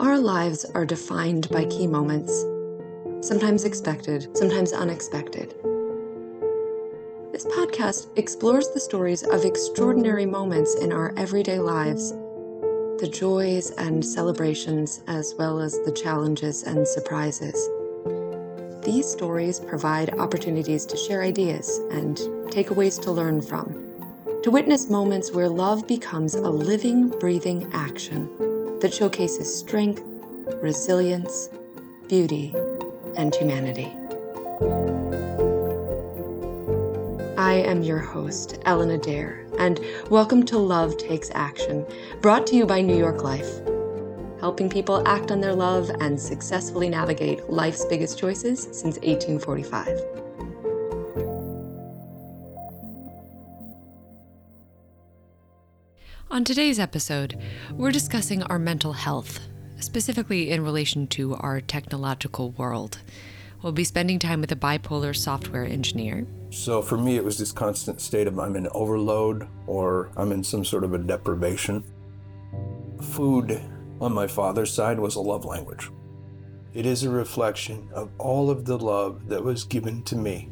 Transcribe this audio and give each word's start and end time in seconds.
Our 0.00 0.18
lives 0.18 0.64
are 0.64 0.86
defined 0.86 1.50
by 1.50 1.66
key 1.66 1.86
moments, 1.86 2.32
sometimes 3.20 3.66
expected, 3.66 4.34
sometimes 4.34 4.72
unexpected. 4.72 5.54
This 7.32 7.44
podcast 7.44 8.06
explores 8.16 8.70
the 8.70 8.80
stories 8.80 9.24
of 9.24 9.44
extraordinary 9.44 10.24
moments 10.24 10.74
in 10.76 10.90
our 10.90 11.12
everyday 11.18 11.58
lives, 11.58 12.12
the 12.12 13.10
joys 13.12 13.72
and 13.72 14.02
celebrations, 14.02 15.02
as 15.06 15.34
well 15.36 15.60
as 15.60 15.78
the 15.84 15.92
challenges 15.92 16.62
and 16.62 16.88
surprises. 16.88 17.68
These 18.82 19.06
stories 19.06 19.60
provide 19.60 20.18
opportunities 20.18 20.86
to 20.86 20.96
share 20.96 21.22
ideas 21.22 21.78
and 21.90 22.16
takeaways 22.50 22.98
to 23.02 23.12
learn 23.12 23.42
from, 23.42 23.74
to 24.44 24.50
witness 24.50 24.88
moments 24.88 25.30
where 25.30 25.50
love 25.50 25.86
becomes 25.86 26.34
a 26.36 26.48
living, 26.48 27.10
breathing 27.10 27.68
action 27.74 28.49
that 28.80 28.94
showcases 28.94 29.54
strength, 29.54 30.02
resilience, 30.62 31.50
beauty, 32.08 32.54
and 33.16 33.34
humanity. 33.34 33.92
I 37.36 37.54
am 37.54 37.82
your 37.82 37.98
host, 37.98 38.58
Ellen 38.64 38.90
Adair, 38.90 39.46
and 39.58 39.80
welcome 40.08 40.46
to 40.46 40.56
Love 40.56 40.96
Takes 40.96 41.30
Action, 41.34 41.84
brought 42.22 42.46
to 42.48 42.56
you 42.56 42.64
by 42.64 42.80
New 42.80 42.96
York 42.96 43.22
Life, 43.22 43.60
helping 44.40 44.70
people 44.70 45.06
act 45.06 45.30
on 45.30 45.42
their 45.42 45.54
love 45.54 45.90
and 46.00 46.18
successfully 46.18 46.88
navigate 46.88 47.50
life's 47.50 47.84
biggest 47.84 48.18
choices 48.18 48.62
since 48.72 48.96
1845. 49.00 50.29
On 56.32 56.44
today's 56.44 56.78
episode, 56.78 57.36
we're 57.72 57.90
discussing 57.90 58.44
our 58.44 58.58
mental 58.60 58.92
health, 58.92 59.40
specifically 59.80 60.52
in 60.52 60.62
relation 60.62 61.08
to 61.08 61.34
our 61.34 61.60
technological 61.60 62.52
world. 62.52 62.98
We'll 63.62 63.72
be 63.72 63.82
spending 63.82 64.20
time 64.20 64.40
with 64.40 64.52
a 64.52 64.56
bipolar 64.56 65.14
software 65.16 65.64
engineer. 65.64 66.28
So 66.50 66.82
for 66.82 66.96
me, 66.96 67.16
it 67.16 67.24
was 67.24 67.36
this 67.36 67.50
constant 67.50 68.00
state 68.00 68.28
of 68.28 68.38
I'm 68.38 68.54
in 68.54 68.68
overload 68.68 69.48
or 69.66 70.12
I'm 70.16 70.30
in 70.30 70.44
some 70.44 70.64
sort 70.64 70.84
of 70.84 70.94
a 70.94 70.98
deprivation. 70.98 71.82
Food 73.02 73.60
on 74.00 74.12
my 74.12 74.28
father's 74.28 74.72
side 74.72 75.00
was 75.00 75.16
a 75.16 75.20
love 75.20 75.44
language. 75.44 75.90
It 76.74 76.86
is 76.86 77.02
a 77.02 77.10
reflection 77.10 77.88
of 77.92 78.08
all 78.18 78.50
of 78.50 78.66
the 78.66 78.78
love 78.78 79.26
that 79.26 79.42
was 79.42 79.64
given 79.64 80.04
to 80.04 80.14
me. 80.14 80.48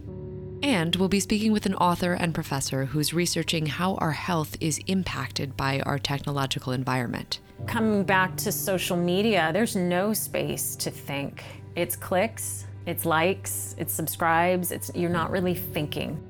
And 0.63 0.97
we'll 0.97 1.09
be 1.09 1.21
speaking 1.21 1.53
with 1.53 1.67
an 1.67 1.75
author 1.75 2.15
and 2.15 2.35
professor 2.35 2.87
who's 2.87 3.15
researching 3.15 3.67
how 3.67 3.95
our 3.97 4.13
health 4.13 4.57
is 4.61 4.81
impacted 4.87 5.57
by 5.57 5.81
our 5.81 5.99
technological 5.99 6.73
environment. 6.73 7.41
Coming 7.67 8.05
back 8.05 8.37
to 8.39 8.53
social 8.53 8.97
media, 8.97 9.51
there's 9.53 9.77
no 9.77 10.13
space 10.13 10.77
to 10.77 10.91
think. 10.91 11.45
It's 11.77 11.97
clicks, 11.97 12.67
it's 12.87 13.05
likes, 13.05 13.75
it's 13.79 13.93
subscribes, 13.93 14.73
it's 14.73 14.91
you're 14.95 15.11
not 15.11 15.31
really 15.31 15.55
thinking. 15.55 16.23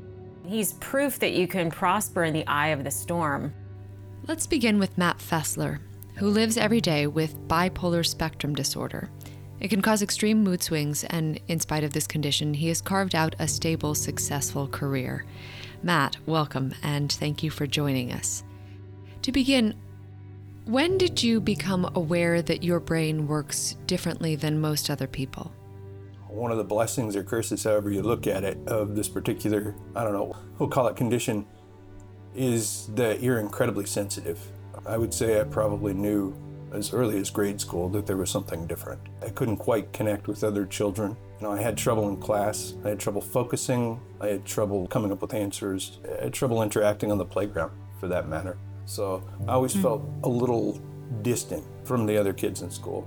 He's 0.47 0.75
proof 0.75 1.19
that 1.21 1.33
you 1.33 1.47
can 1.47 1.71
prosper 1.71 2.25
in 2.25 2.33
the 2.33 2.47
eye 2.47 2.69
of 2.69 2.85
the 2.85 2.91
storm. 2.91 3.55
Let's 4.27 4.47
begin 4.47 4.79
with 4.79 4.97
Matt 4.99 5.19
Fesler, 5.19 5.79
who 6.17 6.29
lives 6.29 6.57
every 6.57 6.81
day 6.81 7.07
with 7.07 7.39
bipolar 7.49 8.05
spectrum 8.05 8.55
disorder. 8.55 9.11
It 9.61 9.69
can 9.69 9.83
cause 9.83 10.03
extreme 10.03 10.45
mood 10.45 10.63
swings, 10.63 11.03
and 11.05 11.41
in 11.49 11.59
spite 11.59 11.83
of 11.83 11.93
this 11.93 12.07
condition, 12.07 12.55
he 12.55 12.69
has 12.69 12.81
carved 12.81 13.15
out 13.15 13.35
a 13.41 13.49
stable, 13.49 13.95
successful 13.95 14.69
career. 14.69 15.25
Matt, 15.83 16.17
welcome, 16.27 16.75
and 16.83 17.11
thank 17.11 17.43
you 17.43 17.51
for 17.51 17.67
joining 17.67 18.13
us. 18.13 18.45
To 19.23 19.33
begin, 19.33 19.75
when 20.65 20.97
did 20.97 21.23
you 21.23 21.41
become 21.41 21.91
aware 21.97 22.41
that 22.41 22.63
your 22.63 22.79
brain 22.79 23.27
works 23.27 23.77
differently 23.87 24.37
than 24.37 24.61
most 24.61 24.91
other 24.91 25.09
people? 25.09 25.53
One 26.29 26.53
of 26.53 26.59
the 26.59 26.65
blessings 26.65 27.17
or 27.17 27.25
curses, 27.25 27.65
however 27.65 27.91
you 27.91 28.03
look 28.03 28.29
at 28.29 28.45
it, 28.45 28.59
of 28.69 28.95
this 28.95 29.09
particular, 29.09 29.75
I 29.97 30.05
don't 30.05 30.13
know, 30.13 30.37
we'll 30.59 30.69
call 30.69 30.87
it 30.87 30.95
condition, 30.95 31.47
is 32.37 32.91
that 32.95 33.23
you're 33.23 33.41
incredibly 33.41 33.87
sensitive. 33.87 34.39
I 34.87 34.97
would 34.99 35.13
say 35.13 35.41
I 35.41 35.45
probably 35.45 35.95
knew 35.95 36.37
as 36.73 36.93
early 36.93 37.19
as 37.19 37.31
grade 37.31 37.61
school 37.61 37.89
that 37.91 38.07
there 38.07 38.17
was 38.17 38.31
something 38.31 38.67
different. 38.67 39.01
I 39.23 39.31
couldn't 39.31 39.59
quite 39.59 39.93
connect 39.93 40.29
with 40.29 40.45
other 40.45 40.67
children. 40.67 41.17
You 41.41 41.47
know, 41.47 41.53
I 41.53 41.61
had 41.61 41.77
trouble 41.77 42.09
in 42.09 42.17
class, 42.17 42.75
I 42.85 42.91
had 42.91 42.99
trouble 42.99 43.21
focusing, 43.21 44.01
I 44.21 44.29
had 44.29 44.45
trouble 44.45 44.87
coming 44.89 45.13
up 45.13 45.23
with 45.23 45.35
answers, 45.35 45.99
I 46.21 46.25
had 46.25 46.35
trouble 46.35 46.63
interacting 46.63 47.13
on 47.13 47.19
the 47.19 47.25
playground 47.25 47.73
for 48.01 48.09
that 48.09 48.29
matter. 48.29 48.59
So 48.87 49.23
I 49.47 49.53
always 49.53 49.75
mm. 49.75 49.83
felt 49.83 50.03
a 50.25 50.29
little 50.29 50.81
distant 51.23 51.65
from 51.85 52.07
the 52.07 52.17
other 52.17 52.33
kids 52.33 52.63
in 52.63 52.71
school. 52.71 53.07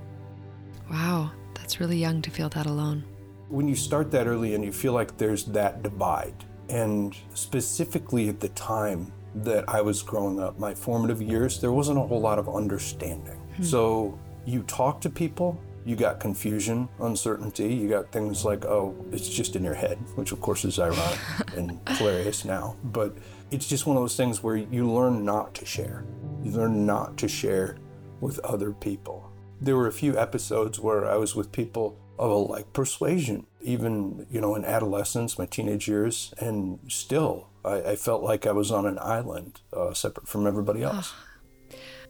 Wow, 0.90 1.32
that's 1.54 1.80
really 1.80 1.98
young 1.98 2.22
to 2.22 2.30
feel 2.30 2.48
that 2.50 2.66
alone. 2.66 3.04
When 3.48 3.68
you 3.68 3.74
start 3.74 4.10
that 4.12 4.26
early 4.26 4.54
and 4.54 4.64
you 4.64 4.72
feel 4.72 4.92
like 4.92 5.16
there's 5.18 5.44
that 5.46 5.82
divide, 5.82 6.44
and 6.68 7.14
specifically 7.34 8.28
at 8.28 8.40
the 8.40 8.48
time 8.50 9.12
that 9.34 9.68
I 9.68 9.80
was 9.80 10.02
growing 10.02 10.40
up, 10.40 10.58
my 10.58 10.74
formative 10.74 11.20
years, 11.20 11.60
there 11.60 11.72
wasn't 11.72 11.98
a 11.98 12.02
whole 12.02 12.20
lot 12.20 12.38
of 12.38 12.48
understanding. 12.48 13.38
Hmm. 13.56 13.62
So 13.62 14.18
you 14.44 14.62
talk 14.64 15.00
to 15.02 15.10
people, 15.10 15.60
you 15.84 15.96
got 15.96 16.20
confusion, 16.20 16.88
uncertainty, 17.00 17.74
you 17.74 17.88
got 17.88 18.12
things 18.12 18.44
like, 18.44 18.64
oh, 18.64 18.94
it's 19.10 19.28
just 19.28 19.56
in 19.56 19.64
your 19.64 19.74
head, 19.74 19.98
which 20.14 20.32
of 20.32 20.40
course 20.40 20.64
is 20.64 20.78
ironic 20.78 21.18
and 21.56 21.80
hilarious 21.88 22.44
now. 22.44 22.76
But 22.84 23.16
it's 23.50 23.68
just 23.68 23.86
one 23.86 23.96
of 23.96 24.02
those 24.02 24.16
things 24.16 24.42
where 24.42 24.56
you 24.56 24.90
learn 24.90 25.24
not 25.24 25.54
to 25.54 25.66
share. 25.66 26.04
You 26.42 26.52
learn 26.52 26.86
not 26.86 27.16
to 27.18 27.28
share 27.28 27.76
with 28.20 28.38
other 28.40 28.72
people. 28.72 29.30
There 29.60 29.76
were 29.76 29.88
a 29.88 29.92
few 29.92 30.18
episodes 30.18 30.78
where 30.80 31.08
I 31.08 31.16
was 31.16 31.34
with 31.34 31.52
people 31.52 31.98
of 32.18 32.30
a 32.30 32.34
like 32.34 32.72
persuasion, 32.72 33.46
even, 33.60 34.26
you 34.30 34.40
know, 34.40 34.54
in 34.54 34.64
adolescence, 34.64 35.38
my 35.38 35.46
teenage 35.46 35.88
years, 35.88 36.32
and 36.38 36.78
still 36.88 37.48
I, 37.64 37.74
I 37.82 37.96
felt 37.96 38.22
like 38.22 38.46
I 38.46 38.52
was 38.52 38.70
on 38.70 38.86
an 38.86 38.98
island 39.00 39.60
uh, 39.72 39.92
separate 39.94 40.28
from 40.28 40.46
everybody 40.46 40.82
else. 40.82 41.14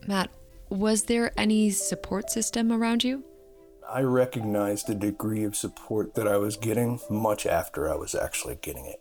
Matt, 0.07 0.31
was 0.73 1.05
there 1.05 1.33
any 1.37 1.71
support 1.71 2.31
system 2.31 2.73
around 2.73 3.05
you? 3.05 3.25
I 3.89 4.01
recognized 4.01 4.87
the 4.87 4.95
degree 4.95 5.45
of 5.45 5.55
support 5.55 6.15
that 6.15 6.27
I 6.27 6.39
was 6.39 6.57
getting 6.57 6.99
much 7.11 7.45
after 7.45 7.93
I 7.93 7.97
was 7.97 8.15
actually 8.15 8.59
getting 8.63 8.87
it. 8.87 9.01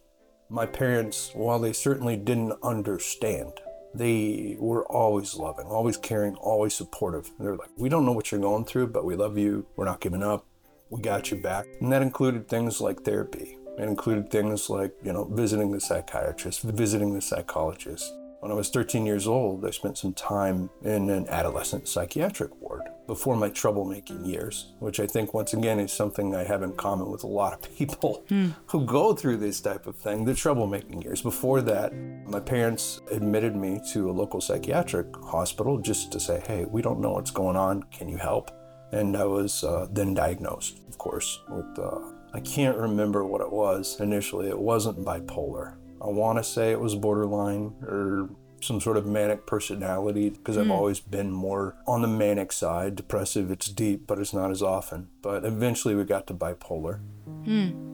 My 0.50 0.66
parents, 0.66 1.32
while 1.34 1.60
they 1.60 1.72
certainly 1.72 2.18
didn't 2.18 2.60
understand, 2.62 3.54
they 3.94 4.58
were 4.60 4.86
always 4.86 5.36
loving, 5.36 5.68
always 5.68 5.96
caring, 5.96 6.36
always 6.36 6.74
supportive. 6.74 7.32
They're 7.40 7.56
like, 7.56 7.70
we 7.78 7.88
don't 7.88 8.06
know 8.06 8.12
what 8.12 8.32
you're 8.32 8.42
going 8.42 8.66
through, 8.66 8.88
but 8.88 9.06
we 9.06 9.16
love 9.16 9.38
you. 9.38 9.66
We're 9.78 9.86
not 9.86 10.02
giving 10.02 10.24
up. 10.24 10.46
We 10.90 11.02
got 11.02 11.32
you 11.32 11.38
back. 11.38 11.68
And 11.80 11.90
that 11.94 12.02
included 12.02 12.50
things 12.50 12.82
like 12.82 13.04
therapy. 13.04 13.58
It 13.78 13.84
included 13.84 14.30
things 14.30 14.70
like, 14.70 14.94
you 15.04 15.14
know, 15.14 15.24
visiting 15.24 15.72
the 15.72 15.80
psychiatrist, 15.80 16.64
visiting 16.64 17.14
the 17.14 17.22
psychologist. 17.22 18.14
When 18.42 18.52
I 18.52 18.56
was 18.56 18.70
13 18.70 19.06
years 19.06 19.28
old, 19.28 19.64
I 19.64 19.70
spent 19.70 20.00
some 20.00 20.16
time 20.16 20.72
in 20.82 21.12
an 21.12 21.28
adolescent 21.28 21.88
psychiatric 21.88 22.60
ward 22.60 22.82
before 23.06 23.36
my 23.36 23.52
troublemaking 23.52 24.26
years, 24.26 24.74
which 24.80 25.00
I 25.00 25.06
think, 25.06 25.36
once 25.36 25.54
again, 25.54 25.80
is 25.80 25.94
something 25.94 26.34
I 26.34 26.44
have 26.46 26.64
in 26.64 26.74
common 26.74 27.12
with 27.12 27.24
a 27.24 27.28
lot 27.28 27.54
of 27.54 27.62
people 27.78 28.26
mm. 28.30 28.56
who 28.66 28.84
go 28.84 29.14
through 29.14 29.38
this 29.38 29.62
type 29.62 29.86
of 29.86 29.96
thing 29.96 30.26
the 30.26 30.32
troublemaking 30.32 31.04
years. 31.04 31.22
Before 31.22 31.62
that, 31.62 31.94
my 32.26 32.40
parents 32.40 33.00
admitted 33.12 33.56
me 33.56 33.80
to 33.94 34.10
a 34.10 34.12
local 34.12 34.42
psychiatric 34.42 35.16
hospital 35.18 35.78
just 35.78 36.12
to 36.12 36.20
say, 36.20 36.42
hey, 36.48 36.66
we 36.66 36.82
don't 36.82 37.00
know 37.00 37.12
what's 37.12 37.30
going 37.30 37.56
on. 37.56 37.84
Can 37.92 38.10
you 38.10 38.18
help? 38.18 38.50
And 38.92 39.16
I 39.16 39.26
was 39.26 39.64
uh, 39.64 39.86
then 39.92 40.16
diagnosed, 40.16 40.82
of 40.90 40.98
course, 40.98 41.44
with, 41.48 41.78
uh, 41.78 42.00
I 42.34 42.40
can't 42.40 42.76
remember 42.76 43.24
what 43.24 43.42
it 43.42 43.52
was 43.52 44.00
initially. 44.00 44.50
It 44.50 44.58
wasn't 44.58 45.06
bipolar. 45.06 45.76
I 46.02 46.08
want 46.08 46.40
to 46.40 46.44
say 46.44 46.72
it 46.72 46.80
was 46.80 46.96
borderline 46.96 47.76
or 47.84 48.30
some 48.62 48.80
sort 48.80 48.98
of 48.98 49.06
manic 49.06 49.46
personality 49.46 50.30
because. 50.30 50.58
I've 50.58 50.66
hmm. 50.66 50.72
always 50.72 51.00
been 51.00 51.32
more 51.32 51.76
on 51.88 52.02
the 52.02 52.08
manic 52.08 52.52
side. 52.52 52.96
Depressive, 52.96 53.52
it's 53.52 53.68
deep, 53.68 54.08
but 54.08 54.20
it's 54.20 54.34
not 54.34 54.52
as 54.52 54.62
often. 54.62 55.10
But 55.22 55.46
eventually 55.46 55.96
we 55.96 56.04
got 56.04 56.28
to 56.28 56.34
bipolar. 56.34 57.00
Mm. 57.44 57.92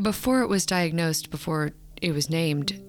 Before 0.00 0.42
it 0.42 0.48
was 0.48 0.64
diagnosed, 0.64 1.30
before 1.30 1.72
it 2.00 2.12
was 2.12 2.30
named, 2.30 2.80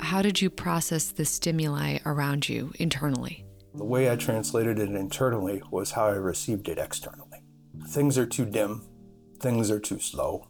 how 0.00 0.22
did 0.22 0.40
you 0.40 0.50
process 0.50 1.10
the 1.10 1.24
stimuli 1.24 1.98
around 2.04 2.48
you 2.48 2.72
internally? 2.78 3.44
The 3.74 3.84
way 3.84 4.10
I 4.10 4.16
translated 4.16 4.78
it 4.78 4.90
internally 4.90 5.62
was 5.70 5.92
how 5.92 6.06
I 6.06 6.12
received 6.12 6.68
it 6.68 6.78
externally. 6.78 7.42
Things 7.88 8.18
are 8.18 8.26
too 8.26 8.44
dim, 8.44 8.86
things 9.40 9.70
are 9.70 9.80
too 9.80 9.98
slow, 9.98 10.48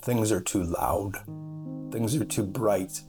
things 0.00 0.32
are 0.32 0.40
too 0.40 0.62
loud, 0.62 1.18
things 1.90 2.16
are 2.16 2.24
too 2.24 2.44
bright 2.44 3.02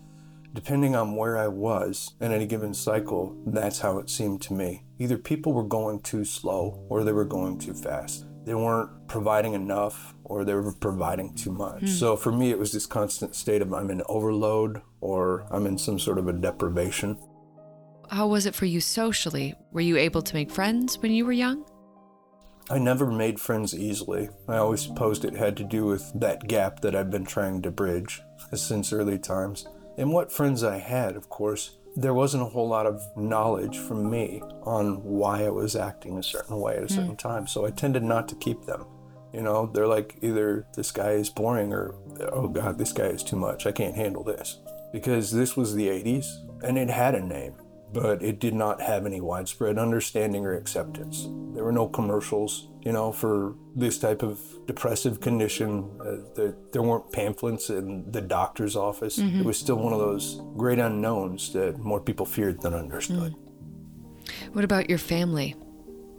Depending 0.57 0.95
on 0.95 1.15
where 1.15 1.37
I 1.37 1.47
was 1.47 2.15
in 2.19 2.31
any 2.31 2.47
given 2.47 2.73
cycle, 2.73 3.37
that's 3.45 3.77
how 3.77 3.99
it 3.99 4.09
seemed 4.09 4.41
to 4.41 4.53
me. 4.53 4.83
Either 4.97 5.15
people 5.15 5.53
were 5.53 5.63
going 5.63 5.99
too 5.99 6.25
slow 6.25 6.83
or 6.89 7.03
they 7.03 7.11
were 7.11 7.25
going 7.25 7.59
too 7.59 7.75
fast. 7.75 8.25
They 8.43 8.55
weren't 8.55 9.07
providing 9.07 9.53
enough 9.53 10.15
or 10.23 10.43
they 10.43 10.55
were 10.55 10.73
providing 10.73 11.35
too 11.35 11.51
much. 11.51 11.83
Mm. 11.83 11.89
So 11.89 12.15
for 12.15 12.31
me, 12.31 12.49
it 12.49 12.57
was 12.57 12.71
this 12.71 12.87
constant 12.87 13.35
state 13.35 13.61
of 13.61 13.71
I'm 13.71 13.91
in 13.91 14.01
overload 14.09 14.81
or 14.99 15.45
I'm 15.51 15.67
in 15.67 15.77
some 15.77 15.99
sort 15.99 16.17
of 16.17 16.27
a 16.27 16.33
deprivation. 16.33 17.19
How 18.09 18.27
was 18.27 18.47
it 18.47 18.55
for 18.55 18.65
you 18.65 18.81
socially? 18.81 19.53
Were 19.71 19.81
you 19.81 19.97
able 19.97 20.23
to 20.23 20.33
make 20.33 20.49
friends 20.49 20.97
when 20.97 21.11
you 21.11 21.23
were 21.23 21.33
young? 21.33 21.65
I 22.71 22.79
never 22.79 23.05
made 23.05 23.39
friends 23.39 23.75
easily. 23.75 24.29
I 24.47 24.57
always 24.57 24.81
supposed 24.81 25.23
it 25.23 25.35
had 25.35 25.55
to 25.57 25.63
do 25.63 25.85
with 25.85 26.11
that 26.19 26.47
gap 26.47 26.79
that 26.79 26.95
I've 26.95 27.11
been 27.11 27.25
trying 27.25 27.61
to 27.61 27.69
bridge 27.69 28.23
since 28.53 28.93
early 28.93 29.19
times. 29.19 29.67
And 29.97 30.13
what 30.13 30.31
friends 30.31 30.63
I 30.63 30.77
had, 30.77 31.15
of 31.15 31.29
course, 31.29 31.77
there 31.95 32.13
wasn't 32.13 32.43
a 32.43 32.47
whole 32.47 32.67
lot 32.67 32.85
of 32.85 33.01
knowledge 33.17 33.77
from 33.77 34.09
me 34.09 34.41
on 34.63 35.03
why 35.03 35.45
I 35.45 35.49
was 35.49 35.75
acting 35.75 36.17
a 36.17 36.23
certain 36.23 36.59
way 36.59 36.77
at 36.77 36.83
a 36.83 36.89
certain 36.89 37.15
mm. 37.15 37.17
time. 37.17 37.47
So 37.47 37.65
I 37.65 37.71
tended 37.71 38.03
not 38.03 38.29
to 38.29 38.35
keep 38.35 38.65
them. 38.65 38.85
You 39.33 39.41
know, 39.41 39.65
they're 39.65 39.87
like 39.87 40.17
either 40.21 40.65
this 40.75 40.91
guy 40.91 41.11
is 41.11 41.29
boring 41.29 41.73
or, 41.73 41.95
oh 42.31 42.47
God, 42.47 42.77
this 42.77 42.93
guy 42.93 43.07
is 43.07 43.23
too 43.23 43.35
much. 43.35 43.65
I 43.65 43.71
can't 43.71 43.95
handle 43.95 44.23
this. 44.23 44.59
Because 44.93 45.31
this 45.31 45.57
was 45.57 45.73
the 45.73 45.87
80s 45.87 46.27
and 46.63 46.77
it 46.77 46.89
had 46.89 47.15
a 47.15 47.21
name 47.21 47.55
but 47.93 48.21
it 48.21 48.39
did 48.39 48.53
not 48.53 48.81
have 48.81 49.05
any 49.05 49.21
widespread 49.21 49.77
understanding 49.77 50.45
or 50.45 50.53
acceptance. 50.53 51.27
There 51.53 51.63
were 51.63 51.71
no 51.71 51.87
commercials, 51.87 52.67
you 52.81 52.91
know, 52.91 53.11
for 53.11 53.55
this 53.75 53.97
type 53.97 54.23
of 54.23 54.39
depressive 54.65 55.21
condition. 55.21 55.89
Uh, 56.01 56.17
there, 56.35 56.55
there, 56.73 56.81
weren't 56.81 57.11
pamphlets 57.11 57.69
in 57.69 58.11
the 58.11 58.21
doctor's 58.21 58.75
office. 58.75 59.17
Mm-hmm. 59.17 59.41
It 59.41 59.45
was 59.45 59.57
still 59.57 59.77
one 59.77 59.93
of 59.93 59.99
those 59.99 60.41
great 60.57 60.79
unknowns 60.79 61.53
that 61.53 61.79
more 61.79 62.01
people 62.01 62.25
feared 62.25 62.61
than 62.61 62.73
understood. 62.73 63.33
Mm. 63.33 64.53
What 64.53 64.65
about 64.65 64.89
your 64.89 64.99
family? 64.99 65.55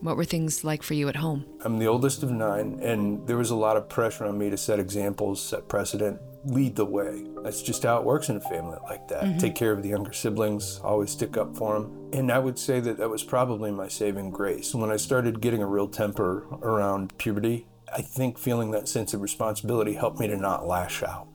What 0.01 0.17
were 0.17 0.25
things 0.25 0.65
like 0.65 0.83
for 0.83 0.95
you 0.95 1.09
at 1.09 1.17
home? 1.17 1.45
I'm 1.65 1.79
the 1.79 1.89
oldest 1.89 2.23
of 2.23 2.31
nine, 2.31 2.79
and 2.81 3.27
there 3.27 3.37
was 3.37 3.51
a 3.51 3.57
lot 3.57 3.77
of 3.77 3.89
pressure 3.89 4.25
on 4.25 4.39
me 4.39 4.49
to 4.49 4.57
set 4.57 4.79
examples, 4.79 5.43
set 5.43 5.69
precedent 5.69 6.21
lead 6.49 6.77
the 6.77 6.85
way. 6.85 7.27
That's 7.43 7.63
just 7.63 7.83
how 7.83 7.99
it 7.99 8.05
works 8.05 8.29
in 8.29 8.37
a 8.37 8.41
family 8.41 8.79
like 8.85 9.09
that. 9.09 9.25
Mm-hmm. 9.25 9.39
Take 9.39 9.55
care 9.55 9.73
of 9.73 9.83
the 9.83 9.89
younger 9.89 10.13
siblings, 10.13 10.81
always 10.83 11.11
stick 11.11 11.37
up 11.37 11.57
for 11.57 11.75
them. 11.75 12.11
And 12.13 12.33
I 12.33 12.39
would 12.39 12.59
say 12.59 12.81
that 12.81 12.99
that 12.99 13.11
was 13.11 13.23
probably 13.23 13.71
my 13.71 13.89
saving 13.89 14.31
grace. 14.31 14.75
When 14.75 14.91
I 14.91 14.97
started 14.97 15.41
getting 15.41 15.63
a 15.63 15.67
real 15.67 15.89
temper 15.89 16.47
around 16.63 17.17
puberty, 17.19 17.67
I 17.95 18.03
think 18.03 18.39
feeling 18.39 18.71
that 18.73 18.89
sense 18.89 19.15
of 19.15 19.21
responsibility 19.21 19.95
helped 19.95 20.19
me 20.21 20.27
to 20.29 20.37
not 20.37 20.67
lash 20.67 21.03
out 21.03 21.29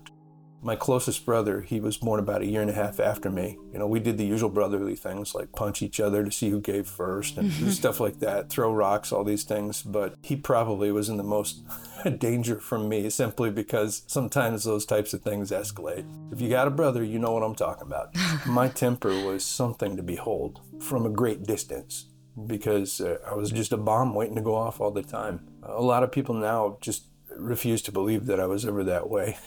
my 0.63 0.75
closest 0.75 1.25
brother, 1.25 1.62
he 1.62 1.80
was 1.80 1.98
born 1.98 2.19
about 2.19 2.42
a 2.42 2.45
year 2.45 2.62
and 2.62 2.69
a 2.69 2.74
half 2.74 3.00
after 3.00 3.30
me. 3.30 3.57
You 3.74 3.80
know, 3.80 3.88
we 3.88 4.00
did 4.00 4.18
the 4.18 4.25
usual 4.25 4.50
brotherly 4.50 4.95
things 4.95 5.36
like 5.36 5.51
punch 5.51 5.81
each 5.81 6.00
other 6.00 6.24
to 6.24 6.31
see 6.31 6.50
who 6.50 6.62
gave 6.62 6.88
first 6.88 7.38
and 7.38 7.51
stuff 7.74 8.00
like 8.00 8.19
that, 8.19 8.50
throw 8.50 8.74
rocks, 8.74 9.12
all 9.12 9.24
these 9.24 9.44
things. 9.44 9.81
But 9.81 10.15
he 10.21 10.36
probably 10.36 10.92
was 10.92 11.10
in 11.10 11.18
the 11.18 11.24
most 11.24 11.63
danger 12.18 12.60
from 12.60 12.88
me 12.88 13.10
simply 13.10 13.51
because 13.51 14.04
sometimes 14.07 14.63
those 14.63 14.86
types 14.86 15.13
of 15.13 15.21
things 15.21 15.51
escalate. 15.51 16.06
If 16.31 16.39
you 16.39 16.50
got 16.50 16.68
a 16.68 16.71
brother, 16.71 17.04
you 17.04 17.19
know 17.19 17.31
what 17.31 17.44
I'm 17.44 17.56
talking 17.56 17.86
about. 17.86 18.15
my 18.45 18.69
temper 18.69 19.25
was 19.25 19.45
something 19.45 19.98
to 19.98 20.04
behold 20.04 20.62
from 20.80 21.06
a 21.06 21.10
great 21.10 21.44
distance 21.44 22.06
because 22.48 23.01
uh, 23.01 23.18
I 23.30 23.36
was 23.36 23.51
just 23.51 23.74
a 23.74 23.77
bomb 23.77 24.15
waiting 24.15 24.36
to 24.36 24.42
go 24.42 24.56
off 24.56 24.80
all 24.80 24.92
the 24.92 25.04
time. 25.04 25.42
A 25.62 25.81
lot 25.81 26.04
of 26.04 26.12
people 26.12 26.36
now 26.36 26.77
just 26.81 27.06
refuse 27.38 27.81
to 27.83 27.92
believe 27.92 28.25
that 28.27 28.39
I 28.39 28.45
was 28.45 28.65
ever 28.65 28.83
that 28.86 29.10
way. 29.10 29.38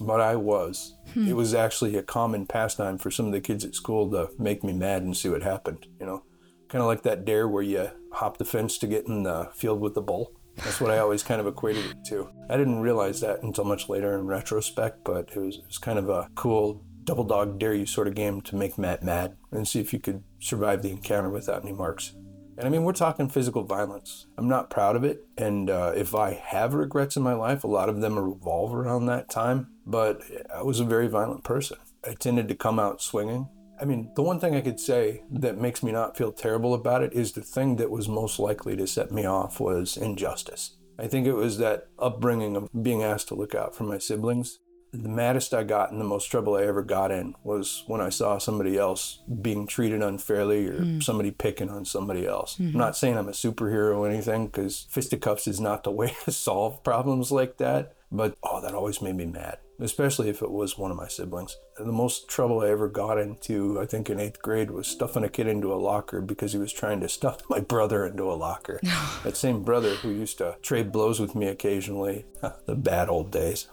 But 0.00 0.20
I 0.20 0.36
was. 0.36 0.94
Hmm. 1.14 1.28
It 1.28 1.36
was 1.36 1.54
actually 1.54 1.96
a 1.96 2.02
common 2.02 2.46
pastime 2.46 2.98
for 2.98 3.10
some 3.10 3.26
of 3.26 3.32
the 3.32 3.40
kids 3.40 3.64
at 3.64 3.74
school 3.74 4.10
to 4.10 4.30
make 4.38 4.64
me 4.64 4.72
mad 4.72 5.02
and 5.02 5.16
see 5.16 5.28
what 5.28 5.42
happened, 5.42 5.86
you 5.98 6.06
know. 6.06 6.24
Kind 6.68 6.82
of 6.82 6.88
like 6.88 7.02
that 7.02 7.24
dare 7.24 7.48
where 7.48 7.62
you 7.62 7.90
hop 8.12 8.38
the 8.38 8.44
fence 8.44 8.78
to 8.78 8.86
get 8.86 9.06
in 9.06 9.24
the 9.24 9.50
field 9.54 9.80
with 9.80 9.94
the 9.94 10.02
bull. 10.02 10.32
That's 10.56 10.80
what 10.80 10.90
I 10.90 10.98
always 11.00 11.22
kind 11.22 11.40
of 11.40 11.46
equated 11.46 11.84
it 11.84 12.04
to. 12.06 12.30
I 12.48 12.56
didn't 12.56 12.80
realize 12.80 13.20
that 13.20 13.42
until 13.42 13.64
much 13.64 13.88
later 13.88 14.16
in 14.16 14.26
retrospect, 14.26 15.04
but 15.04 15.30
it 15.34 15.38
was, 15.38 15.56
it 15.56 15.66
was 15.66 15.78
kind 15.78 15.98
of 15.98 16.08
a 16.08 16.28
cool 16.34 16.84
double 17.04 17.24
dog 17.24 17.58
dare 17.58 17.74
you 17.74 17.86
sort 17.86 18.06
of 18.06 18.14
game 18.14 18.40
to 18.42 18.54
make 18.54 18.78
Matt 18.78 19.02
mad 19.02 19.36
and 19.50 19.66
see 19.66 19.80
if 19.80 19.92
you 19.92 19.98
could 19.98 20.22
survive 20.38 20.82
the 20.82 20.90
encounter 20.90 21.30
without 21.30 21.64
any 21.64 21.72
marks. 21.72 22.14
And 22.60 22.66
I 22.66 22.70
mean, 22.70 22.84
we're 22.84 22.92
talking 22.92 23.30
physical 23.30 23.64
violence. 23.64 24.26
I'm 24.36 24.46
not 24.46 24.68
proud 24.68 24.94
of 24.94 25.02
it. 25.02 25.26
And 25.38 25.70
uh, 25.70 25.94
if 25.96 26.14
I 26.14 26.34
have 26.34 26.74
regrets 26.74 27.16
in 27.16 27.22
my 27.22 27.32
life, 27.32 27.64
a 27.64 27.66
lot 27.66 27.88
of 27.88 28.02
them 28.02 28.18
revolve 28.18 28.74
around 28.74 29.06
that 29.06 29.30
time. 29.30 29.68
But 29.86 30.20
I 30.54 30.62
was 30.62 30.78
a 30.78 30.84
very 30.84 31.08
violent 31.08 31.42
person. 31.42 31.78
I 32.06 32.12
tended 32.12 32.48
to 32.48 32.54
come 32.54 32.78
out 32.78 33.00
swinging. 33.00 33.48
I 33.80 33.86
mean, 33.86 34.12
the 34.14 34.20
one 34.20 34.38
thing 34.38 34.54
I 34.54 34.60
could 34.60 34.78
say 34.78 35.22
that 35.30 35.56
makes 35.56 35.82
me 35.82 35.90
not 35.90 36.18
feel 36.18 36.32
terrible 36.32 36.74
about 36.74 37.02
it 37.02 37.14
is 37.14 37.32
the 37.32 37.40
thing 37.40 37.76
that 37.76 37.90
was 37.90 38.10
most 38.10 38.38
likely 38.38 38.76
to 38.76 38.86
set 38.86 39.10
me 39.10 39.24
off 39.24 39.58
was 39.58 39.96
injustice. 39.96 40.76
I 40.98 41.06
think 41.06 41.26
it 41.26 41.32
was 41.32 41.56
that 41.58 41.86
upbringing 41.98 42.56
of 42.56 42.68
being 42.82 43.02
asked 43.02 43.28
to 43.28 43.34
look 43.34 43.54
out 43.54 43.74
for 43.74 43.84
my 43.84 43.96
siblings 43.96 44.58
the 44.92 45.08
maddest 45.08 45.54
I 45.54 45.62
got 45.62 45.92
and 45.92 46.00
the 46.00 46.04
most 46.04 46.26
trouble 46.26 46.56
I 46.56 46.64
ever 46.64 46.82
got 46.82 47.10
in 47.10 47.34
was 47.44 47.84
when 47.86 48.00
I 48.00 48.08
saw 48.08 48.38
somebody 48.38 48.76
else 48.76 49.20
being 49.40 49.66
treated 49.66 50.02
unfairly 50.02 50.66
or 50.66 50.80
mm. 50.80 51.02
somebody 51.02 51.30
picking 51.30 51.70
on 51.70 51.84
somebody 51.84 52.26
else. 52.26 52.54
Mm-hmm. 52.54 52.72
I'm 52.72 52.78
not 52.78 52.96
saying 52.96 53.16
I'm 53.16 53.28
a 53.28 53.32
superhero 53.32 53.98
or 53.98 54.08
anything 54.08 54.46
because 54.46 54.86
fisticuffs 54.90 55.46
is 55.46 55.60
not 55.60 55.84
the 55.84 55.90
way 56.00 56.16
to 56.24 56.32
solve 56.32 56.82
problems 56.82 57.30
like 57.30 57.58
that. 57.58 57.94
But 58.12 58.36
oh, 58.42 58.60
that 58.60 58.74
always 58.74 59.00
made 59.00 59.14
me 59.14 59.26
mad, 59.26 59.58
especially 59.78 60.28
if 60.28 60.42
it 60.42 60.50
was 60.50 60.76
one 60.76 60.90
of 60.90 60.96
my 60.96 61.06
siblings. 61.06 61.56
The 61.78 61.92
most 61.92 62.28
trouble 62.28 62.60
I 62.60 62.70
ever 62.70 62.88
got 62.88 63.18
into, 63.18 63.80
I 63.80 63.86
think 63.86 64.10
in 64.10 64.18
eighth 64.18 64.42
grade, 64.42 64.72
was 64.72 64.88
stuffing 64.88 65.22
a 65.22 65.28
kid 65.28 65.46
into 65.46 65.72
a 65.72 65.76
locker 65.76 66.20
because 66.20 66.52
he 66.52 66.58
was 66.58 66.72
trying 66.72 66.98
to 67.00 67.08
stuff 67.08 67.38
my 67.48 67.60
brother 67.60 68.04
into 68.04 68.24
a 68.24 68.34
locker. 68.34 68.80
that 69.22 69.36
same 69.36 69.62
brother 69.62 69.94
who 69.94 70.10
used 70.10 70.38
to 70.38 70.56
trade 70.60 70.90
blows 70.90 71.20
with 71.20 71.36
me 71.36 71.46
occasionally. 71.46 72.24
the 72.66 72.74
bad 72.74 73.08
old 73.08 73.30
days. 73.30 73.68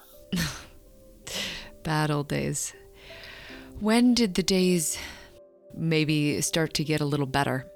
Bad 1.84 2.12
old 2.12 2.28
days. 2.28 2.74
When 3.80 4.14
did 4.14 4.36
the 4.36 4.44
days 4.44 4.98
maybe 5.76 6.42
start 6.42 6.74
to 6.76 6.84
get 6.84 7.02
a 7.02 7.06
little 7.06 7.26
better? 7.26 7.68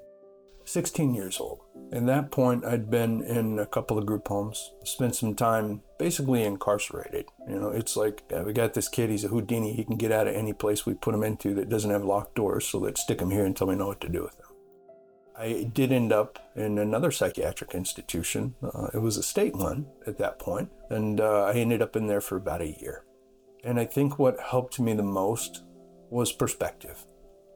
16 0.64 1.14
years 1.14 1.38
old. 1.40 1.60
At 1.92 2.06
that 2.06 2.30
point, 2.30 2.64
I'd 2.64 2.90
been 2.90 3.22
in 3.22 3.58
a 3.58 3.66
couple 3.66 3.98
of 3.98 4.06
group 4.06 4.26
homes, 4.28 4.72
spent 4.84 5.14
some 5.14 5.34
time 5.34 5.82
basically 5.98 6.42
incarcerated. 6.42 7.26
You 7.48 7.60
know, 7.60 7.68
it's 7.68 7.96
like 7.96 8.22
yeah, 8.30 8.42
we 8.42 8.52
got 8.52 8.74
this 8.74 8.88
kid, 8.88 9.10
he's 9.10 9.24
a 9.24 9.28
Houdini, 9.28 9.74
he 9.74 9.84
can 9.84 9.96
get 9.96 10.12
out 10.12 10.26
of 10.26 10.34
any 10.34 10.52
place 10.52 10.86
we 10.86 10.94
put 10.94 11.14
him 11.14 11.22
into 11.22 11.54
that 11.54 11.68
doesn't 11.68 11.90
have 11.90 12.04
locked 12.04 12.34
doors, 12.34 12.66
so 12.66 12.78
let's 12.78 13.02
stick 13.02 13.20
him 13.20 13.30
here 13.30 13.44
until 13.44 13.66
we 13.66 13.74
know 13.74 13.88
what 13.88 14.00
to 14.00 14.08
do 14.08 14.22
with 14.22 14.34
him. 14.36 14.46
I 15.36 15.70
did 15.72 15.92
end 15.92 16.12
up 16.12 16.38
in 16.54 16.78
another 16.78 17.10
psychiatric 17.10 17.74
institution. 17.74 18.54
Uh, 18.62 18.88
it 18.94 18.98
was 18.98 19.16
a 19.16 19.22
state 19.22 19.56
one 19.56 19.86
at 20.06 20.18
that 20.18 20.38
point, 20.38 20.70
and 20.88 21.20
uh, 21.20 21.44
I 21.44 21.54
ended 21.54 21.82
up 21.82 21.96
in 21.96 22.06
there 22.06 22.20
for 22.20 22.36
about 22.36 22.62
a 22.62 22.76
year. 22.80 23.04
And 23.64 23.78
I 23.78 23.84
think 23.84 24.18
what 24.18 24.40
helped 24.40 24.80
me 24.80 24.92
the 24.94 25.02
most 25.02 25.62
was 26.10 26.32
perspective. 26.32 27.04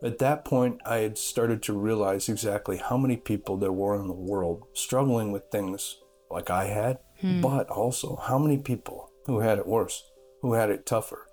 At 0.03 0.19
that 0.19 0.45
point, 0.45 0.81
I 0.85 0.99
had 0.99 1.19
started 1.19 1.63
to 1.65 1.73
realize 1.73 2.29
exactly 2.29 2.77
how 2.77 2.97
many 2.97 3.17
people 3.17 3.57
there 3.57 3.73
were 3.73 3.99
in 3.99 4.07
the 4.07 4.13
world 4.13 4.65
struggling 4.73 5.33
with 5.33 5.51
things 5.51 5.99
like 6.31 6.51
I 6.51 6.67
had, 6.67 6.99
hmm. 7.21 7.41
but 7.41 7.69
also 7.71 8.17
how 8.17 8.39
many 8.39 8.59
people 8.59 9.11
who 9.27 9.41
had 9.41 9.59
it 9.59 9.67
worse, 9.67 10.03
who 10.43 10.53
had 10.53 10.71
it 10.71 10.87
tougher, 10.87 11.27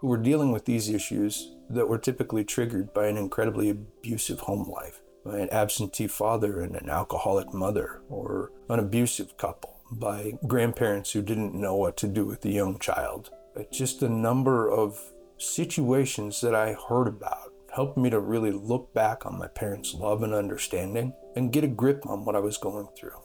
who 0.00 0.08
were 0.08 0.16
dealing 0.16 0.50
with 0.50 0.64
these 0.64 0.88
issues 0.88 1.52
that 1.70 1.88
were 1.88 1.98
typically 1.98 2.44
triggered 2.44 2.94
by 2.94 3.06
an 3.06 3.16
incredibly 3.16 3.70
abusive 3.70 4.40
home 4.40 4.68
life, 4.70 5.00
by 5.24 5.38
an 5.38 5.50
absentee 5.50 6.06
father 6.06 6.60
and 6.60 6.74
an 6.76 6.88
alcoholic 6.88 7.52
mother, 7.52 8.00
or 8.08 8.50
an 8.68 8.78
abusive 8.78 9.36
couple, 9.36 9.80
by 9.90 10.32
grandparents 10.46 11.12
who 11.12 11.22
didn't 11.22 11.54
know 11.54 11.74
what 11.74 11.96
to 11.98 12.08
do 12.08 12.24
with 12.24 12.40
the 12.40 12.52
young 12.52 12.78
child, 12.78 13.30
just 13.70 14.00
the 14.00 14.08
number 14.08 14.70
of 14.70 14.98
situations 15.38 16.40
that 16.40 16.54
I 16.54 16.76
heard 16.88 17.08
about 17.08 17.52
helped 17.74 17.98
me 17.98 18.08
to 18.10 18.20
really 18.20 18.52
look 18.52 18.94
back 18.94 19.26
on 19.26 19.38
my 19.38 19.48
parents' 19.48 19.94
love 19.94 20.22
and 20.22 20.32
understanding 20.32 21.12
and 21.34 21.52
get 21.52 21.64
a 21.64 21.68
grip 21.68 22.06
on 22.06 22.24
what 22.24 22.34
I 22.34 22.40
was 22.40 22.56
going 22.56 22.88
through. 22.96 23.20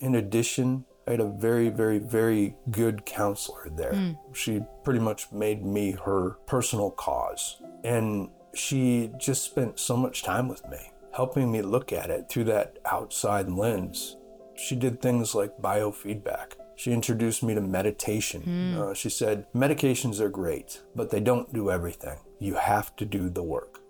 In 0.00 0.16
addition, 0.16 0.84
I 1.06 1.12
had 1.12 1.20
a 1.20 1.34
very, 1.38 1.70
very, 1.70 1.98
very 1.98 2.56
good 2.70 3.06
counselor 3.06 3.70
there. 3.74 3.92
Mm. 3.92 4.18
She 4.34 4.60
pretty 4.82 5.00
much 5.00 5.32
made 5.32 5.64
me 5.64 5.92
her 5.92 6.32
personal 6.46 6.90
cause. 6.90 7.62
And 7.82 8.28
she 8.54 9.10
just 9.18 9.42
spent 9.42 9.78
so 9.78 9.96
much 9.96 10.22
time 10.22 10.48
with 10.48 10.66
me, 10.68 10.92
helping 11.14 11.50
me 11.50 11.62
look 11.62 11.92
at 11.92 12.10
it 12.10 12.28
through 12.28 12.44
that 12.44 12.78
outside 12.84 13.48
lens. 13.48 14.16
She 14.54 14.76
did 14.76 15.00
things 15.00 15.34
like 15.34 15.58
biofeedback 15.58 16.52
she 16.76 16.92
introduced 16.92 17.42
me 17.42 17.54
to 17.54 17.60
meditation. 17.60 18.42
Mm. 18.42 18.76
Uh, 18.76 18.94
she 18.94 19.08
said, 19.08 19.46
Medications 19.54 20.20
are 20.20 20.28
great, 20.28 20.82
but 20.94 21.10
they 21.10 21.20
don't 21.20 21.52
do 21.52 21.70
everything. 21.70 22.18
You 22.38 22.54
have 22.54 22.94
to 22.96 23.04
do 23.04 23.28
the 23.28 23.42
work. 23.42 23.80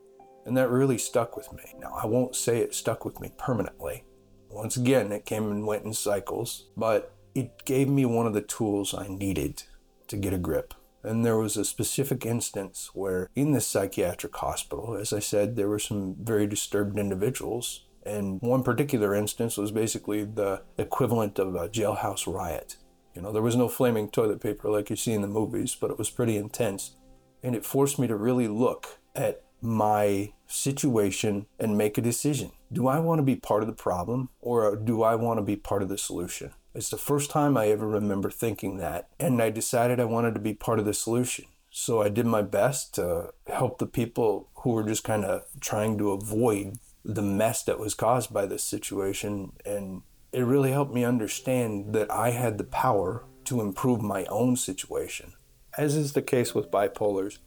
And 0.47 0.57
that 0.57 0.71
really 0.71 0.99
stuck 0.99 1.37
with 1.37 1.53
me. 1.53 1.75
Now, 1.79 1.95
I 1.95 2.07
won't 2.07 2.37
say 2.37 2.59
it 2.59 2.75
stuck 2.75 3.05
with 3.05 3.21
me 3.21 3.33
permanently. 3.39 4.05
Once 4.51 4.77
again, 4.77 5.11
it 5.11 5.25
came 5.25 5.51
and 5.51 5.67
went 5.67 5.85
in 5.85 5.95
cycles, 5.95 6.69
but 6.77 7.15
it 7.35 7.65
gave 7.65 7.89
me 7.89 8.05
one 8.05 8.27
of 8.27 8.35
the 8.35 8.43
tools 8.43 8.95
I 8.95 9.09
needed 9.09 9.65
to 10.09 10.17
get 10.17 10.35
a 10.35 10.39
grip. 10.39 10.75
And 11.03 11.25
there 11.25 11.37
was 11.37 11.57
a 11.57 11.65
specific 11.65 12.25
instance 12.25 12.91
where, 12.95 13.29
in 13.35 13.53
this 13.53 13.67
psychiatric 13.67 14.35
hospital, 14.37 14.97
as 14.97 15.13
I 15.13 15.19
said, 15.19 15.57
there 15.57 15.69
were 15.69 15.79
some 15.79 16.17
very 16.19 16.47
disturbed 16.47 16.99
individuals 16.99 17.84
and 18.05 18.41
one 18.41 18.63
particular 18.63 19.15
instance 19.15 19.57
was 19.57 19.71
basically 19.71 20.25
the 20.25 20.63
equivalent 20.79 21.39
of 21.39 21.55
a 21.55 21.69
jailhouse 21.69 22.33
riot. 22.33 22.77
You 23.15 23.23
know, 23.23 23.33
there 23.33 23.43
was 23.43 23.57
no 23.57 23.69
flaming 23.69 24.11
toilet 24.11 24.41
paper 24.41 24.69
like 24.71 24.91
you 24.91 24.97
see 24.97 25.13
in 25.13 25.23
the 25.23 25.29
movies, 25.29 25.77
but 25.81 25.91
it 25.91 25.99
was 25.99 26.11
pretty 26.11 26.37
intense. 26.37 26.97
And 27.43 27.55
it 27.55 27.65
forced 27.65 27.99
me 27.99 28.07
to 28.07 28.17
really 28.17 28.49
look 28.49 28.99
at 29.15 29.43
my 29.61 30.33
situation 30.47 31.47
and 31.59 31.79
make 31.79 31.97
a 31.97 32.03
decision. 32.03 32.53
do 32.73 32.89
I 32.89 32.99
want 32.99 33.21
to 33.21 33.23
be 33.23 33.37
part 33.37 33.63
of 33.63 33.69
the 33.69 33.73
problem 33.73 34.29
or 34.41 34.75
do 34.77 35.03
I 35.03 35.15
want 35.15 35.39
to 35.39 35.43
be 35.43 35.57
part 35.57 35.83
of 35.83 35.89
the 35.89 35.97
solution? 35.97 36.53
It's 36.75 36.91
the 36.91 36.97
first 36.97 37.31
time 37.31 37.57
I 37.57 37.69
ever 37.69 37.87
remember 37.87 38.31
thinking 38.31 38.79
that. 38.79 39.09
And 39.21 39.41
I 39.41 39.51
decided 39.51 40.01
I 40.01 40.07
wanted 40.07 40.35
to 40.35 40.41
be 40.41 40.55
part 40.55 40.81
of 40.81 40.85
the 40.85 40.93
solution. 40.93 41.45
So 41.71 42.03
I 42.03 42.09
did 42.09 42.27
my 42.27 42.43
best 42.43 42.95
to 42.97 43.33
help 43.47 43.79
the 43.79 43.87
people 43.87 44.49
who 44.57 44.71
were 44.71 44.83
just 44.83 45.05
kind 45.05 45.25
of 45.25 45.45
trying 45.61 45.99
to 45.99 46.11
avoid 46.11 46.79
the 47.05 47.23
mess 47.23 47.63
that 47.65 47.79
was 47.79 47.95
caused 47.95 48.33
by 48.33 48.47
this 48.47 48.65
situation. 48.65 49.53
And 49.65 50.03
it 50.33 50.43
really 50.43 50.73
helped 50.73 50.93
me 50.93 51.05
understand 51.05 51.95
that 51.95 52.11
I 52.11 52.31
had 52.31 52.59
the 52.59 52.65
power 52.65 53.25
to 53.45 53.61
improve 53.61 54.01
my 54.01 54.25
own 54.27 54.57
situation. 54.57 55.35
As 55.77 55.97
is 55.97 56.13
the 56.13 56.23
case 56.23 56.55
with 56.55 56.71
bipolars, 56.71 57.39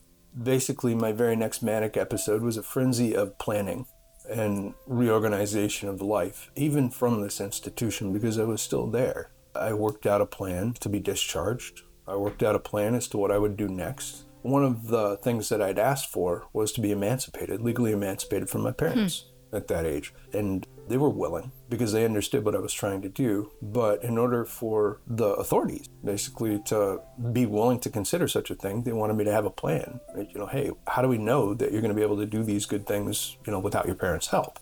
basically 0.42 0.94
my 0.94 1.12
very 1.12 1.36
next 1.36 1.62
manic 1.62 1.98
episode 1.98 2.42
was 2.42 2.58
a 2.58 2.64
frenzy 2.64 3.16
of 3.16 3.38
planning 3.40 3.88
and 4.30 4.74
reorganization 4.86 5.88
of 5.88 6.02
life, 6.02 6.52
even 6.56 6.90
from 6.90 7.22
this 7.22 7.40
institution, 7.40 8.12
because 8.14 8.38
I 8.38 8.44
was 8.44 8.62
still 8.62 8.88
there. 8.88 9.32
I 9.56 9.74
worked 9.74 10.06
out 10.06 10.22
a 10.22 10.26
plan 10.26 10.74
to 10.82 10.90
be 10.90 11.00
discharged. 11.00 11.82
I 12.08 12.16
worked 12.16 12.44
out 12.44 12.56
a 12.56 12.60
plan 12.60 12.94
as 12.94 13.08
to 13.10 13.18
what 13.18 13.32
I 13.32 13.38
would 13.38 13.58
do 13.58 13.68
next. 13.68 14.26
One 14.42 14.64
of 14.64 14.88
the 14.88 15.18
things 15.18 15.50
that 15.50 15.62
I'd 15.62 15.80
asked 15.80 16.12
for 16.12 16.48
was 16.54 16.72
to 16.74 16.82
be 16.82 16.92
emancipated, 16.92 17.62
legally 17.62 17.92
emancipated 17.92 18.50
from 18.50 18.62
my 18.62 18.72
parents 18.72 19.22
hmm. 19.22 19.37
At 19.58 19.68
that 19.68 19.86
age. 19.86 20.14
And 20.34 20.66
they 20.88 20.96
were 20.96 21.10
willing 21.10 21.52
because 21.68 21.92
they 21.92 22.06
understood 22.06 22.46
what 22.46 22.56
I 22.56 22.60
was 22.60 22.72
trying 22.72 23.02
to 23.02 23.10
do. 23.10 23.52
But 23.62 24.04
in 24.04 24.18
order 24.18 24.46
for 24.46 25.02
the 25.06 25.32
authorities 25.34 25.88
basically 26.04 26.62
to 26.68 27.02
be 27.34 27.46
willing 27.46 27.80
to 27.82 27.90
consider 27.90 28.28
such 28.30 28.50
a 28.50 28.56
thing, 28.56 28.84
they 28.84 28.94
wanted 28.94 29.18
me 29.18 29.26
to 29.26 29.34
have 29.34 29.46
a 29.46 29.50
plan. 29.50 30.00
You 30.16 30.40
know, 30.40 30.46
hey, 30.46 30.72
how 30.88 31.02
do 31.02 31.10
we 31.10 31.18
know 31.18 31.54
that 31.54 31.72
you're 31.74 31.82
going 31.82 31.94
to 31.94 31.96
be 31.96 32.04
able 32.04 32.18
to 32.18 32.26
do 32.26 32.44
these 32.44 32.66
good 32.66 32.88
things, 32.88 33.38
you 33.46 33.52
know, 33.52 33.60
without 33.60 33.86
your 33.86 33.96
parents' 33.96 34.28
help? 34.28 34.60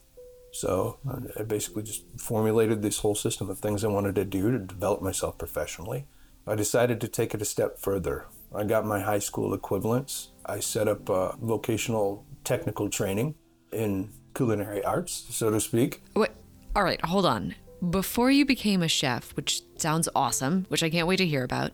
So 0.51 0.97
I 1.37 1.43
basically 1.43 1.83
just 1.83 2.05
formulated 2.17 2.81
this 2.81 2.99
whole 2.99 3.13
system 3.13 3.49
of 3.49 3.59
things 3.59 3.83
I 3.83 3.89
wanted 3.89 4.15
to 4.15 4.25
do 4.25 4.51
to 4.51 4.57
develop 4.57 5.01
myself 5.01 5.37
professionally. 5.37 6.07
I 6.47 6.55
decided 6.55 7.01
to 7.01 7.07
take 7.07 7.33
it 7.33 7.41
a 7.41 7.45
step 7.45 7.77
further. 7.77 8.27
I 8.55 8.63
got 8.63 8.85
my 8.85 9.01
high 9.01 9.19
school 9.19 9.53
equivalents. 9.53 10.31
I 10.45 10.61
set 10.61 10.87
up 10.87 11.07
vocational 11.41 12.25
technical 12.45 12.89
training 12.89 13.35
in 13.73 14.13
culinary 14.35 14.83
arts, 14.83 15.25
so 15.29 15.49
to 15.49 15.59
speak. 15.59 16.01
Wait, 16.15 16.29
all 16.75 16.83
right, 16.83 17.03
hold 17.03 17.25
on. 17.25 17.55
Before 17.89 18.29
you 18.29 18.45
became 18.45 18.83
a 18.83 18.87
chef, 18.87 19.35
which 19.35 19.61
sounds 19.77 20.09
awesome, 20.15 20.65
which 20.69 20.83
I 20.83 20.89
can't 20.89 21.07
wait 21.07 21.17
to 21.17 21.25
hear 21.25 21.43
about, 21.43 21.71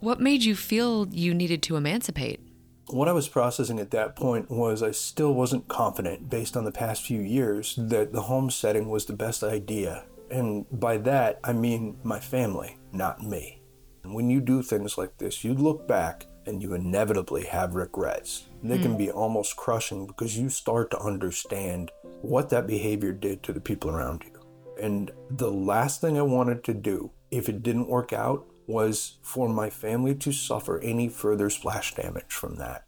what 0.00 0.20
made 0.20 0.44
you 0.44 0.54
feel 0.56 1.08
you 1.10 1.34
needed 1.34 1.62
to 1.64 1.76
emancipate? 1.76 2.40
What 2.88 3.08
I 3.08 3.12
was 3.12 3.28
processing 3.28 3.80
at 3.80 3.90
that 3.90 4.14
point 4.14 4.50
was 4.50 4.82
I 4.82 4.92
still 4.92 5.34
wasn't 5.34 5.68
confident, 5.68 6.30
based 6.30 6.56
on 6.56 6.64
the 6.64 6.72
past 6.72 7.04
few 7.04 7.20
years, 7.20 7.74
that 7.76 8.12
the 8.12 8.22
home 8.22 8.50
setting 8.50 8.88
was 8.88 9.06
the 9.06 9.12
best 9.12 9.42
idea. 9.42 10.04
And 10.30 10.66
by 10.70 10.98
that, 10.98 11.40
I 11.42 11.52
mean 11.52 11.98
my 12.04 12.20
family, 12.20 12.78
not 12.92 13.22
me. 13.22 13.62
When 14.04 14.30
you 14.30 14.40
do 14.40 14.62
things 14.62 14.96
like 14.96 15.18
this, 15.18 15.42
you 15.42 15.54
look 15.54 15.88
back 15.88 16.26
and 16.46 16.62
you 16.62 16.74
inevitably 16.74 17.44
have 17.44 17.74
regrets. 17.74 18.46
They 18.62 18.78
mm. 18.78 18.82
can 18.82 18.96
be 18.96 19.10
almost 19.10 19.56
crushing 19.56 20.06
because 20.06 20.38
you 20.38 20.48
start 20.48 20.90
to 20.92 21.00
understand 21.00 21.90
what 22.22 22.48
that 22.50 22.66
behavior 22.66 23.12
did 23.12 23.42
to 23.42 23.52
the 23.52 23.60
people 23.60 23.90
around 23.90 24.24
you. 24.24 24.40
And 24.80 25.10
the 25.30 25.50
last 25.50 26.00
thing 26.00 26.18
I 26.18 26.22
wanted 26.22 26.64
to 26.64 26.74
do, 26.74 27.10
if 27.30 27.48
it 27.48 27.62
didn't 27.62 27.88
work 27.88 28.12
out, 28.12 28.46
was 28.66 29.18
for 29.22 29.48
my 29.48 29.70
family 29.70 30.14
to 30.16 30.32
suffer 30.32 30.80
any 30.80 31.08
further 31.08 31.48
splash 31.50 31.94
damage 31.94 32.32
from 32.32 32.56
that. 32.56 32.84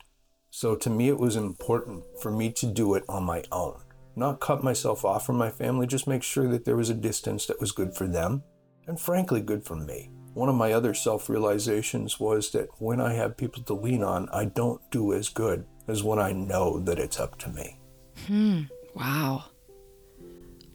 So 0.50 0.74
to 0.76 0.90
me, 0.90 1.08
it 1.08 1.18
was 1.18 1.36
important 1.36 2.04
for 2.20 2.30
me 2.30 2.50
to 2.52 2.66
do 2.66 2.94
it 2.94 3.04
on 3.08 3.24
my 3.24 3.44
own. 3.52 3.80
Not 4.16 4.40
cut 4.40 4.64
myself 4.64 5.04
off 5.04 5.24
from 5.24 5.36
my 5.36 5.50
family, 5.50 5.86
just 5.86 6.08
make 6.08 6.24
sure 6.24 6.48
that 6.48 6.64
there 6.64 6.76
was 6.76 6.90
a 6.90 6.94
distance 6.94 7.46
that 7.46 7.60
was 7.60 7.70
good 7.70 7.94
for 7.94 8.06
them 8.06 8.42
and 8.88 8.98
frankly 8.98 9.40
good 9.40 9.64
for 9.64 9.76
me. 9.76 10.10
One 10.38 10.48
of 10.48 10.54
my 10.54 10.72
other 10.72 10.94
self 10.94 11.28
realizations 11.28 12.20
was 12.20 12.52
that 12.52 12.68
when 12.78 13.00
I 13.00 13.14
have 13.14 13.36
people 13.36 13.60
to 13.64 13.74
lean 13.74 14.04
on, 14.04 14.28
I 14.32 14.44
don't 14.44 14.80
do 14.88 15.12
as 15.12 15.28
good 15.28 15.66
as 15.88 16.04
when 16.04 16.20
I 16.20 16.30
know 16.30 16.78
that 16.78 17.00
it's 17.00 17.18
up 17.18 17.38
to 17.38 17.48
me. 17.48 17.80
Hmm. 18.28 18.60
Wow. 18.94 19.46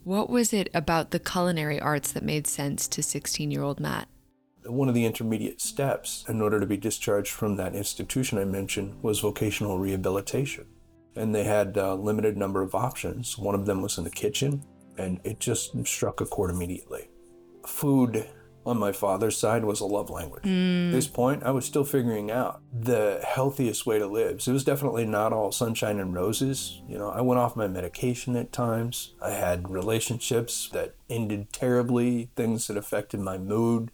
What 0.02 0.28
was 0.28 0.52
it 0.52 0.68
about 0.74 1.12
the 1.12 1.18
culinary 1.18 1.80
arts 1.80 2.12
that 2.12 2.22
made 2.22 2.46
sense 2.46 2.86
to 2.88 3.02
16 3.02 3.50
year 3.50 3.62
old 3.62 3.80
Matt? 3.80 4.06
One 4.66 4.90
of 4.90 4.94
the 4.94 5.06
intermediate 5.06 5.62
steps 5.62 6.26
in 6.28 6.42
order 6.42 6.60
to 6.60 6.66
be 6.66 6.76
discharged 6.76 7.32
from 7.32 7.56
that 7.56 7.74
institution 7.74 8.36
I 8.36 8.44
mentioned 8.44 9.02
was 9.02 9.20
vocational 9.20 9.78
rehabilitation. 9.78 10.66
And 11.16 11.34
they 11.34 11.44
had 11.44 11.78
a 11.78 11.94
limited 11.94 12.36
number 12.36 12.60
of 12.60 12.74
options. 12.74 13.38
One 13.38 13.54
of 13.54 13.64
them 13.64 13.80
was 13.80 13.96
in 13.96 14.04
the 14.04 14.10
kitchen, 14.10 14.62
and 14.98 15.22
it 15.24 15.40
just 15.40 15.74
struck 15.86 16.20
a 16.20 16.26
chord 16.26 16.50
immediately. 16.50 17.08
Food 17.66 18.28
on 18.66 18.78
my 18.78 18.92
father's 18.92 19.36
side 19.36 19.64
was 19.64 19.80
a 19.80 19.86
love 19.86 20.10
language. 20.10 20.44
Mm. 20.44 20.88
At 20.88 20.92
this 20.92 21.06
point, 21.06 21.42
I 21.42 21.50
was 21.50 21.64
still 21.64 21.84
figuring 21.84 22.30
out 22.30 22.62
the 22.72 23.20
healthiest 23.26 23.86
way 23.86 23.98
to 23.98 24.06
live. 24.06 24.42
So 24.42 24.50
it 24.50 24.54
was 24.54 24.64
definitely 24.64 25.04
not 25.04 25.32
all 25.32 25.52
sunshine 25.52 25.98
and 25.98 26.14
roses. 26.14 26.80
You 26.88 26.98
know, 26.98 27.10
I 27.10 27.20
went 27.20 27.40
off 27.40 27.56
my 27.56 27.68
medication 27.68 28.36
at 28.36 28.52
times. 28.52 29.14
I 29.20 29.30
had 29.30 29.70
relationships 29.70 30.68
that 30.72 30.94
ended 31.10 31.52
terribly, 31.52 32.30
things 32.36 32.66
that 32.68 32.76
affected 32.76 33.20
my 33.20 33.38
mood, 33.38 33.90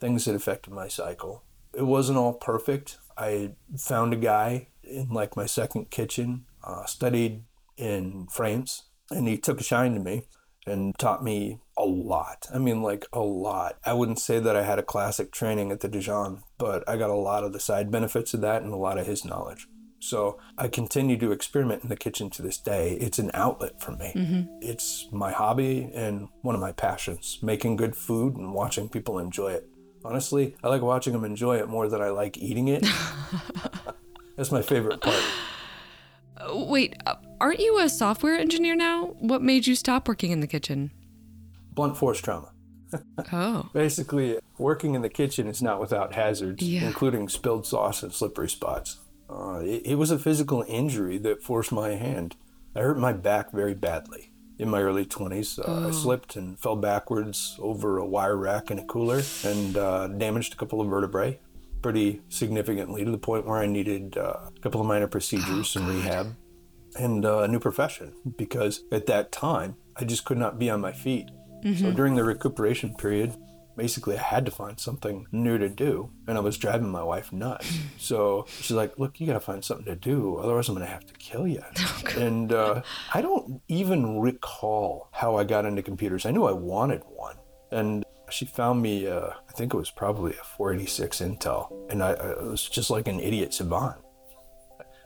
things 0.00 0.24
that 0.24 0.34
affected 0.34 0.72
my 0.72 0.88
cycle. 0.88 1.44
It 1.74 1.86
wasn't 1.86 2.18
all 2.18 2.32
perfect. 2.32 2.98
I 3.16 3.52
found 3.76 4.12
a 4.12 4.16
guy 4.16 4.68
in 4.82 5.10
like 5.10 5.36
my 5.36 5.46
second 5.46 5.90
kitchen, 5.90 6.46
uh, 6.64 6.86
studied 6.86 7.44
in 7.76 8.26
France, 8.30 8.84
and 9.10 9.28
he 9.28 9.38
took 9.38 9.60
a 9.60 9.64
shine 9.64 9.94
to 9.94 10.00
me 10.00 10.24
and 10.70 10.98
taught 10.98 11.22
me 11.22 11.60
a 11.76 11.84
lot. 11.84 12.46
I 12.52 12.58
mean, 12.58 12.82
like 12.82 13.06
a 13.12 13.20
lot. 13.20 13.78
I 13.84 13.92
wouldn't 13.92 14.18
say 14.18 14.38
that 14.40 14.56
I 14.56 14.62
had 14.62 14.78
a 14.78 14.82
classic 14.82 15.32
training 15.32 15.70
at 15.70 15.80
the 15.80 15.88
Dijon, 15.88 16.42
but 16.58 16.88
I 16.88 16.96
got 16.96 17.10
a 17.10 17.14
lot 17.14 17.44
of 17.44 17.52
the 17.52 17.60
side 17.60 17.90
benefits 17.90 18.34
of 18.34 18.40
that 18.42 18.62
and 18.62 18.72
a 18.72 18.76
lot 18.76 18.98
of 18.98 19.06
his 19.06 19.24
knowledge. 19.24 19.68
So 20.00 20.38
I 20.56 20.68
continue 20.68 21.16
to 21.18 21.32
experiment 21.32 21.82
in 21.82 21.88
the 21.88 21.96
kitchen 21.96 22.30
to 22.30 22.42
this 22.42 22.58
day. 22.58 22.92
It's 23.00 23.18
an 23.18 23.30
outlet 23.34 23.80
for 23.80 23.92
me. 23.92 24.12
Mm-hmm. 24.14 24.42
It's 24.60 25.08
my 25.10 25.32
hobby 25.32 25.90
and 25.94 26.28
one 26.42 26.54
of 26.54 26.60
my 26.60 26.72
passions 26.72 27.38
making 27.42 27.76
good 27.76 27.96
food 27.96 28.36
and 28.36 28.54
watching 28.54 28.88
people 28.88 29.18
enjoy 29.18 29.52
it. 29.52 29.68
Honestly, 30.04 30.54
I 30.62 30.68
like 30.68 30.82
watching 30.82 31.12
them 31.12 31.24
enjoy 31.24 31.56
it 31.56 31.68
more 31.68 31.88
than 31.88 32.00
I 32.00 32.10
like 32.10 32.38
eating 32.38 32.68
it. 32.68 32.86
That's 34.36 34.52
my 34.52 34.62
favorite 34.62 35.00
part. 35.00 35.22
Wait, 36.46 36.94
uh, 37.06 37.16
aren't 37.40 37.60
you 37.60 37.78
a 37.78 37.88
software 37.88 38.36
engineer 38.36 38.76
now? 38.76 39.16
What 39.18 39.42
made 39.42 39.66
you 39.66 39.74
stop 39.74 40.08
working 40.08 40.30
in 40.30 40.40
the 40.40 40.46
kitchen? 40.46 40.92
Blunt 41.72 41.96
force 41.96 42.20
trauma. 42.20 42.52
oh. 43.32 43.68
Basically, 43.72 44.38
working 44.56 44.94
in 44.94 45.02
the 45.02 45.08
kitchen 45.08 45.46
is 45.46 45.62
not 45.62 45.80
without 45.80 46.14
hazards, 46.14 46.62
yeah. 46.62 46.86
including 46.86 47.28
spilled 47.28 47.66
sauce 47.66 48.02
and 48.02 48.12
slippery 48.12 48.48
spots. 48.48 48.98
Uh, 49.28 49.60
it, 49.62 49.82
it 49.84 49.94
was 49.96 50.10
a 50.10 50.18
physical 50.18 50.64
injury 50.66 51.18
that 51.18 51.42
forced 51.42 51.72
my 51.72 51.90
hand. 51.90 52.36
I 52.74 52.80
hurt 52.80 52.98
my 52.98 53.12
back 53.12 53.52
very 53.52 53.74
badly 53.74 54.30
in 54.58 54.68
my 54.68 54.80
early 54.80 55.04
20s. 55.04 55.58
Uh, 55.58 55.62
oh. 55.66 55.88
I 55.88 55.90
slipped 55.90 56.36
and 56.36 56.58
fell 56.58 56.76
backwards 56.76 57.58
over 57.60 57.98
a 57.98 58.06
wire 58.06 58.36
rack 58.36 58.70
in 58.70 58.78
a 58.78 58.84
cooler 58.84 59.22
and 59.44 59.76
uh, 59.76 60.08
damaged 60.08 60.54
a 60.54 60.56
couple 60.56 60.80
of 60.80 60.88
vertebrae 60.88 61.38
pretty 61.82 62.22
significantly 62.28 63.04
to 63.04 63.10
the 63.10 63.18
point 63.18 63.46
where 63.46 63.58
I 63.58 63.66
needed 63.66 64.16
uh, 64.16 64.50
a 64.56 64.60
couple 64.60 64.80
of 64.80 64.86
minor 64.86 65.06
procedures 65.06 65.76
oh, 65.76 65.80
and 65.80 65.88
rehab 65.88 66.36
and 66.98 67.24
uh, 67.24 67.40
a 67.40 67.48
new 67.48 67.60
profession 67.60 68.12
because 68.36 68.84
at 68.90 69.06
that 69.06 69.32
time 69.32 69.76
I 69.96 70.04
just 70.04 70.24
could 70.24 70.38
not 70.38 70.58
be 70.58 70.70
on 70.70 70.80
my 70.80 70.92
feet. 70.92 71.28
Mm-hmm. 71.64 71.84
So 71.84 71.92
during 71.92 72.14
the 72.14 72.24
recuperation 72.24 72.94
period, 72.94 73.36
basically 73.76 74.18
I 74.18 74.22
had 74.22 74.44
to 74.46 74.50
find 74.50 74.78
something 74.78 75.26
new 75.32 75.58
to 75.58 75.68
do 75.68 76.10
and 76.26 76.36
I 76.36 76.40
was 76.40 76.58
driving 76.58 76.88
my 76.88 77.02
wife 77.02 77.32
nuts. 77.32 77.78
So 78.00 78.46
she's 78.48 78.70
like, 78.70 78.98
look, 78.98 79.20
you 79.20 79.26
got 79.26 79.34
to 79.34 79.40
find 79.40 79.62
something 79.62 79.84
to 79.84 79.96
do. 79.96 80.36
Otherwise 80.38 80.68
I'm 80.68 80.74
going 80.74 80.86
to 80.86 80.92
have 80.92 81.06
to 81.06 81.14
kill 81.14 81.46
you. 81.46 81.62
Oh, 81.78 82.20
and 82.20 82.52
uh, 82.52 82.82
I 83.12 83.20
don't 83.20 83.60
even 83.68 84.20
recall 84.20 85.08
how 85.12 85.36
I 85.36 85.44
got 85.44 85.66
into 85.66 85.82
computers. 85.82 86.24
I 86.24 86.30
knew 86.30 86.44
I 86.44 86.52
wanted 86.52 87.02
one. 87.06 87.36
And 87.70 88.04
she 88.30 88.44
found 88.44 88.82
me, 88.82 89.06
uh, 89.06 89.30
I 89.48 89.52
think 89.52 89.74
it 89.74 89.76
was 89.76 89.90
probably 89.90 90.32
a 90.32 90.44
486 90.44 91.20
Intel, 91.20 91.72
and 91.90 92.02
I, 92.02 92.12
I 92.12 92.42
was 92.42 92.68
just 92.68 92.90
like 92.90 93.08
an 93.08 93.20
idiot 93.20 93.54
savant. 93.54 93.96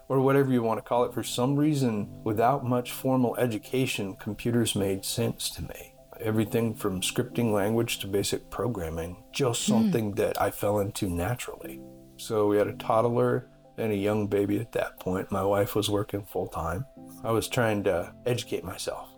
Or 0.09 0.21
whatever 0.21 0.53
you 0.53 0.63
want 0.63 0.79
to 0.79 0.83
call 0.83 1.05
it. 1.05 1.15
For 1.15 1.23
some 1.23 1.57
reason, 1.57 2.23
without 2.23 2.67
much 2.67 2.93
formal 2.93 3.37
education, 3.37 4.17
computers 4.17 4.75
made 4.75 5.05
sense 5.05 5.49
to 5.51 5.63
me. 5.63 5.95
Everything 6.21 6.75
from 6.75 7.01
scripting 7.01 7.53
language 7.53 7.99
to 8.01 8.07
basic 8.07 8.51
programming, 8.51 9.25
just 9.33 9.65
hmm. 9.65 9.73
something 9.73 10.13
mm. 10.13 10.17
that 10.17 10.41
I 10.41 10.51
fell 10.51 10.81
into 10.81 11.09
naturally. 11.09 11.81
So 12.17 12.47
we 12.47 12.59
had 12.59 12.69
a 12.69 12.75
toddler 12.75 13.49
and 13.79 13.93
a 13.93 13.97
young 13.97 14.27
baby 14.27 14.59
at 14.61 14.73
that 14.73 15.01
point. 15.01 15.33
My 15.33 15.43
wife 15.43 15.75
was 15.75 15.91
working 15.91 16.25
full 16.25 16.49
time. 16.49 16.85
I 17.25 17.33
was 17.33 17.49
trying 17.49 17.85
to 17.85 18.13
educate 18.27 18.65
myself. 18.65 19.12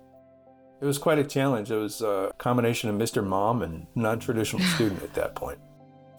It 0.84 0.86
was 0.86 0.98
quite 0.98 1.18
a 1.18 1.24
challenge. 1.24 1.70
It 1.70 1.76
was 1.76 2.02
a 2.02 2.30
combination 2.36 2.90
of 2.90 2.96
Mr. 2.96 3.26
Mom 3.26 3.62
and 3.62 3.86
non 3.94 4.18
traditional 4.18 4.62
student 4.74 5.02
at 5.02 5.14
that 5.14 5.34
point. 5.34 5.58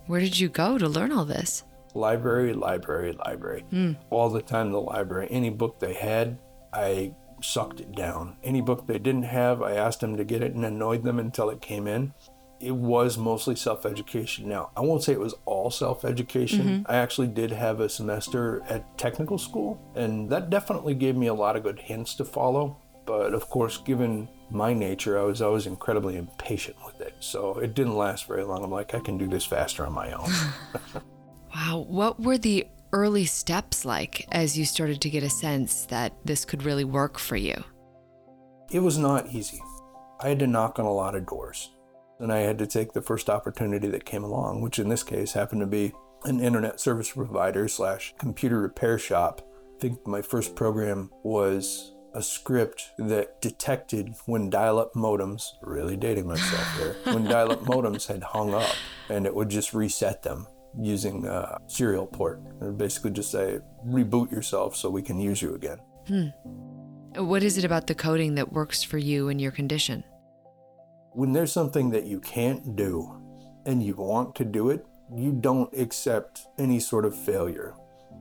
Where 0.07 0.19
did 0.19 0.39
you 0.39 0.49
go 0.49 0.79
to 0.79 0.89
learn 0.89 1.11
all 1.11 1.23
this? 1.23 1.65
Library, 1.93 2.51
library, 2.51 3.11
library. 3.11 3.63
Mm. 3.71 3.95
All 4.09 4.27
the 4.31 4.41
time, 4.41 4.71
the 4.71 4.81
library. 4.81 5.27
Any 5.29 5.51
book 5.51 5.79
they 5.79 5.93
had, 5.93 6.39
I 6.73 7.13
sucked 7.43 7.79
it 7.79 7.91
down. 7.91 8.37
Any 8.43 8.59
book 8.59 8.87
they 8.87 8.97
didn't 8.97 9.25
have, 9.25 9.61
I 9.61 9.73
asked 9.73 9.99
them 9.99 10.17
to 10.17 10.23
get 10.23 10.41
it 10.41 10.55
and 10.55 10.65
annoyed 10.65 11.03
them 11.03 11.19
until 11.19 11.51
it 11.51 11.61
came 11.61 11.85
in. 11.85 12.11
It 12.59 12.75
was 12.75 13.19
mostly 13.19 13.55
self 13.55 13.85
education. 13.85 14.49
Now, 14.49 14.71
I 14.75 14.81
won't 14.81 15.03
say 15.03 15.13
it 15.13 15.19
was 15.19 15.35
all 15.45 15.69
self 15.69 16.03
education. 16.03 16.87
I 16.89 16.95
actually 16.95 17.27
did 17.27 17.51
have 17.51 17.81
a 17.81 17.87
semester 17.87 18.63
at 18.67 18.97
technical 18.97 19.37
school, 19.37 19.79
and 19.93 20.27
that 20.31 20.49
definitely 20.49 20.95
gave 20.95 21.15
me 21.15 21.27
a 21.27 21.35
lot 21.35 21.55
of 21.55 21.61
good 21.61 21.81
hints 21.81 22.15
to 22.15 22.25
follow. 22.25 22.77
But 23.05 23.35
of 23.35 23.47
course, 23.51 23.77
given 23.77 24.27
my 24.49 24.73
nature, 24.73 25.19
I 25.19 25.23
was 25.23 25.41
always 25.41 25.65
incredibly 25.65 26.17
impatient 26.17 26.77
with 26.85 27.01
it. 27.01 27.15
So 27.19 27.57
it 27.59 27.73
didn't 27.73 27.97
last 27.97 28.27
very 28.27 28.43
long. 28.43 28.63
I'm 28.63 28.71
like, 28.71 28.93
I 28.93 28.99
can 28.99 29.17
do 29.17 29.27
this 29.27 29.45
faster 29.45 29.85
on 29.85 29.93
my 29.93 30.11
own. 30.11 30.29
Wow. 31.55 31.85
What 31.87 32.19
were 32.19 32.37
the 32.37 32.67
early 32.91 33.25
steps 33.25 33.85
like 33.85 34.27
as 34.31 34.57
you 34.57 34.65
started 34.65 34.99
to 35.01 35.09
get 35.09 35.23
a 35.23 35.29
sense 35.29 35.85
that 35.85 36.13
this 36.25 36.43
could 36.43 36.63
really 36.63 36.83
work 36.83 37.17
for 37.17 37.37
you? 37.37 37.63
It 38.71 38.79
was 38.79 38.97
not 38.97 39.31
easy. 39.31 39.61
I 40.19 40.29
had 40.29 40.39
to 40.39 40.47
knock 40.47 40.79
on 40.79 40.85
a 40.85 40.93
lot 40.93 41.15
of 41.15 41.25
doors, 41.25 41.71
and 42.19 42.31
I 42.31 42.39
had 42.39 42.57
to 42.59 42.67
take 42.67 42.91
the 42.91 43.01
first 43.01 43.29
opportunity 43.29 43.87
that 43.87 44.05
came 44.05 44.23
along, 44.23 44.61
which 44.61 44.79
in 44.79 44.89
this 44.89 45.03
case 45.03 45.31
happened 45.31 45.61
to 45.61 45.67
be 45.67 45.93
an 46.25 46.41
internet 46.41 46.79
service 46.79 47.11
provider 47.11 47.67
slash 47.67 48.13
computer 48.17 48.59
repair 48.59 48.97
shop. 48.99 49.41
I 49.77 49.79
think 49.79 50.05
my 50.05 50.21
first 50.21 50.55
program 50.55 51.09
was 51.23 51.94
a 52.15 52.23
script 52.23 52.91
that 52.97 53.41
detected 53.41 54.15
when 54.25 54.49
dial-up 54.49 54.93
modems, 54.93 55.51
really 55.61 55.95
dating 55.97 56.27
myself 56.27 56.77
here, 56.77 56.95
when 57.13 57.25
dial-up 57.25 57.61
modems 57.61 58.07
had 58.07 58.23
hung 58.23 58.53
up, 58.53 58.75
and 59.09 59.25
it 59.25 59.35
would 59.35 59.49
just 59.49 59.73
reset 59.73 60.23
them 60.23 60.47
using 60.81 61.25
a 61.27 61.57
serial 61.67 62.07
port. 62.07 62.41
It 62.61 62.65
would 62.65 62.77
basically 62.77 63.11
just 63.11 63.31
say, 63.31 63.59
reboot 63.85 64.31
yourself 64.31 64.75
so 64.75 64.89
we 64.89 65.01
can 65.01 65.19
use 65.19 65.41
you 65.41 65.55
again. 65.55 65.77
Hmm. 66.07 66.27
What 67.23 67.43
is 67.43 67.57
it 67.57 67.63
about 67.63 67.87
the 67.87 67.95
coding 67.95 68.35
that 68.35 68.51
works 68.51 68.83
for 68.83 68.97
you 68.97 69.29
and 69.29 69.39
your 69.39 69.51
condition? 69.51 70.03
when 71.15 71.31
there's 71.31 71.51
something 71.51 71.91
that 71.91 72.03
you 72.03 72.19
can't 72.19 72.75
do 72.75 73.21
and 73.65 73.81
you 73.81 73.95
want 73.95 74.35
to 74.35 74.43
do 74.43 74.69
it, 74.69 74.85
you 75.15 75.31
don't 75.31 75.73
accept 75.77 76.45
any 76.59 76.77
sort 76.77 77.05
of 77.05 77.15
failure. 77.15 77.73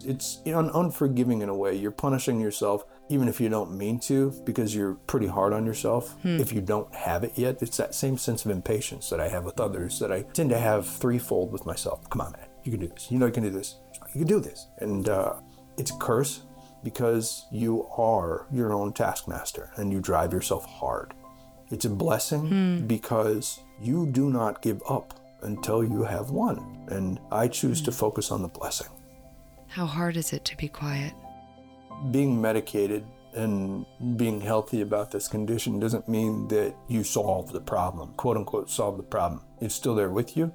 It's 0.05 0.41
un- 0.47 0.71
unforgiving 0.73 1.43
in 1.43 1.49
a 1.49 1.57
way. 1.57 1.75
You're 1.75 1.91
punishing 1.91 2.41
yourself 2.41 2.85
even 3.09 3.29
if 3.29 3.41
you 3.41 3.49
don't 3.49 3.77
mean 3.77 3.99
to 4.01 4.31
because 4.45 4.75
you're 4.75 4.95
pretty 4.95 5.27
hard 5.27 5.53
on 5.53 5.67
yourself 5.67 6.15
hmm. 6.23 6.41
if 6.41 6.53
you 6.53 6.61
don't 6.61 6.93
have 6.95 7.25
it 7.25 7.33
yet. 7.37 7.59
It's 7.61 7.77
that 7.77 7.95
same 7.95 8.17
sense 8.17 8.45
of 8.45 8.51
impatience 8.51 9.11
that 9.11 9.21
I 9.21 9.29
have 9.29 9.45
with 9.45 9.61
others 9.61 9.99
that 9.99 10.11
I 10.11 10.23
tend 10.23 10.51
to 10.51 10.59
have 10.59 10.87
threefold 10.87 11.53
with 11.53 11.67
myself. 11.67 12.09
Come 12.11 12.23
on, 12.23 12.33
man. 12.33 12.47
You 12.65 12.73
can 12.73 12.81
do 12.81 12.89
this. 12.89 13.11
You 13.11 13.19
know 13.19 13.27
you 13.27 13.33
can 13.33 13.43
do 13.43 13.51
this. 13.51 13.77
You 14.15 14.21
can 14.21 14.27
do 14.27 14.41
this. 14.41 14.69
And 14.79 15.09
uh, 15.09 15.35
it's 15.77 15.91
a 15.91 15.97
curse 15.99 16.43
because 16.83 17.47
you 17.51 17.87
are 17.97 18.47
your 18.51 18.73
own 18.73 18.93
taskmaster 18.93 19.71
and 19.77 19.93
you 19.93 20.01
drive 20.01 20.33
yourself 20.33 20.65
hard. 20.65 21.15
It's 21.71 21.85
a 21.85 21.91
blessing 21.91 22.49
hmm. 22.49 22.87
because 22.87 23.61
you 23.81 24.07
do 24.07 24.31
not 24.31 24.63
give 24.63 24.83
up 24.89 25.21
until 25.43 25.85
you 25.85 26.05
have 26.05 26.31
won. 26.31 26.87
And 26.89 27.21
I 27.31 27.49
choose 27.49 27.83
to 27.83 27.91
hmm. 27.91 27.97
focus 27.97 28.31
on 28.31 28.41
the 28.41 28.49
blessing. 28.49 28.89
How 29.69 29.87
hard 29.87 30.17
is 30.17 30.33
it 30.33 30.45
to 30.47 30.57
be 30.57 30.69
quiet? 30.69 31.13
Being 32.11 32.41
medicated 32.41 33.05
and 33.35 33.85
being 34.17 34.41
healthy 34.41 34.81
about 34.81 35.11
this 35.11 35.29
condition 35.29 35.81
doesn't 35.81 36.09
mean 36.09 36.49
that 36.49 36.75
you 36.89 37.03
solve 37.03 37.53
the 37.53 37.61
problem, 37.61 38.13
quote 38.17 38.37
unquote, 38.37 38.71
solve 38.71 38.97
the 38.97 39.03
problem. 39.03 39.43
It's 39.61 39.75
still 39.75 39.95
there 39.95 40.11
with 40.11 40.37
you. 40.37 40.55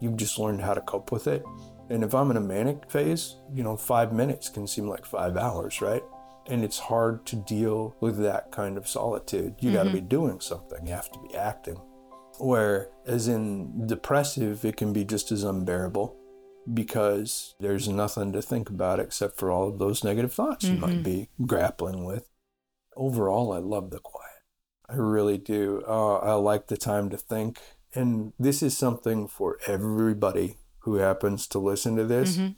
You've 0.00 0.16
just 0.16 0.38
learned 0.38 0.60
how 0.60 0.74
to 0.74 0.80
cope 0.80 1.12
with 1.12 1.26
it. 1.26 1.44
And 1.90 2.04
if 2.04 2.14
I'm 2.14 2.30
in 2.30 2.36
a 2.36 2.40
manic 2.40 2.90
phase, 2.90 3.36
you 3.52 3.62
know, 3.62 3.76
five 3.76 4.12
minutes 4.12 4.48
can 4.48 4.66
seem 4.66 4.86
like 4.88 5.04
five 5.04 5.36
hours, 5.36 5.80
right? 5.80 6.02
And 6.46 6.64
it's 6.64 6.78
hard 6.78 7.24
to 7.26 7.36
deal 7.36 7.94
with 8.00 8.18
that 8.22 8.50
kind 8.50 8.76
of 8.76 8.88
solitude. 8.88 9.56
You 9.60 9.72
got 9.72 9.84
to 9.84 9.90
be 9.90 9.98
mm-hmm. 9.98 10.08
doing 10.08 10.40
something, 10.40 10.86
you 10.86 10.92
have 10.92 11.10
to 11.12 11.18
be 11.28 11.34
acting. 11.36 11.80
Where, 12.38 12.88
as 13.06 13.28
in 13.28 13.86
depressive, 13.86 14.64
it 14.64 14.76
can 14.76 14.92
be 14.92 15.04
just 15.04 15.30
as 15.30 15.44
unbearable 15.44 16.16
because 16.72 17.54
there's 17.60 17.88
nothing 17.88 18.32
to 18.32 18.42
think 18.42 18.68
about 18.68 19.00
except 19.00 19.38
for 19.38 19.50
all 19.50 19.68
of 19.68 19.78
those 19.78 20.04
negative 20.04 20.32
thoughts 20.32 20.64
you 20.64 20.74
might 20.74 20.90
mm-hmm. 20.90 21.02
be 21.02 21.28
grappling 21.46 22.04
with. 22.04 22.28
Overall, 22.96 23.52
I 23.52 23.58
love 23.58 23.90
the 23.90 23.98
quiet. 23.98 24.28
I 24.88 24.96
really 24.96 25.38
do. 25.38 25.82
Uh, 25.86 26.16
I 26.16 26.34
like 26.34 26.68
the 26.68 26.76
time 26.76 27.08
to 27.10 27.16
think. 27.16 27.60
And 27.94 28.32
this 28.38 28.62
is 28.62 28.76
something 28.76 29.28
for 29.28 29.58
everybody 29.66 30.56
who 30.80 30.96
happens 30.96 31.46
to 31.48 31.58
listen 31.58 31.96
to 31.96 32.04
this. 32.04 32.36
Mm-hmm. 32.36 32.52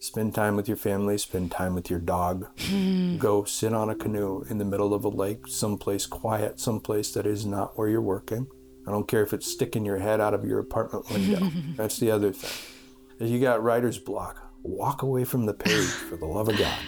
Spend 0.00 0.34
time 0.34 0.54
with 0.54 0.68
your 0.68 0.76
family, 0.76 1.18
spend 1.18 1.50
time 1.50 1.74
with 1.74 1.90
your 1.90 1.98
dog. 1.98 2.46
Mm-hmm. 2.56 3.18
Go 3.18 3.44
sit 3.44 3.72
on 3.72 3.90
a 3.90 3.96
canoe 3.96 4.44
in 4.48 4.58
the 4.58 4.64
middle 4.64 4.94
of 4.94 5.04
a 5.04 5.08
lake, 5.08 5.48
someplace 5.48 6.06
quiet, 6.06 6.60
someplace 6.60 7.12
that 7.12 7.26
is 7.26 7.44
not 7.44 7.76
where 7.76 7.88
you're 7.88 8.00
working. 8.00 8.46
I 8.86 8.90
don't 8.92 9.08
care 9.08 9.22
if 9.22 9.32
it's 9.32 9.50
sticking 9.50 9.84
your 9.84 9.98
head 9.98 10.20
out 10.20 10.34
of 10.34 10.44
your 10.44 10.60
apartment 10.60 11.10
window. 11.10 11.50
That's 11.76 11.98
the 11.98 12.10
other 12.10 12.32
thing. 12.32 12.77
If 13.20 13.30
you 13.30 13.40
got 13.40 13.62
writer's 13.62 13.98
block, 13.98 14.48
walk 14.62 15.02
away 15.02 15.24
from 15.24 15.46
the 15.46 15.54
page 15.54 15.88
for 15.88 16.16
the 16.16 16.26
love 16.26 16.48
of 16.48 16.56
God. 16.56 16.78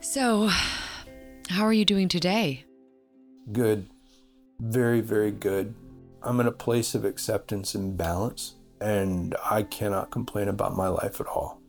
So, 0.00 0.48
how 1.48 1.64
are 1.64 1.72
you 1.72 1.84
doing 1.84 2.08
today? 2.08 2.64
Good. 3.50 3.88
Very, 4.60 5.00
very 5.00 5.32
good. 5.32 5.74
I'm 6.22 6.38
in 6.38 6.46
a 6.46 6.52
place 6.52 6.94
of 6.94 7.04
acceptance 7.04 7.74
and 7.74 7.96
balance, 7.96 8.54
and 8.80 9.34
I 9.50 9.64
cannot 9.64 10.12
complain 10.12 10.46
about 10.46 10.76
my 10.76 10.86
life 10.86 11.20
at 11.20 11.26
all. 11.26 11.60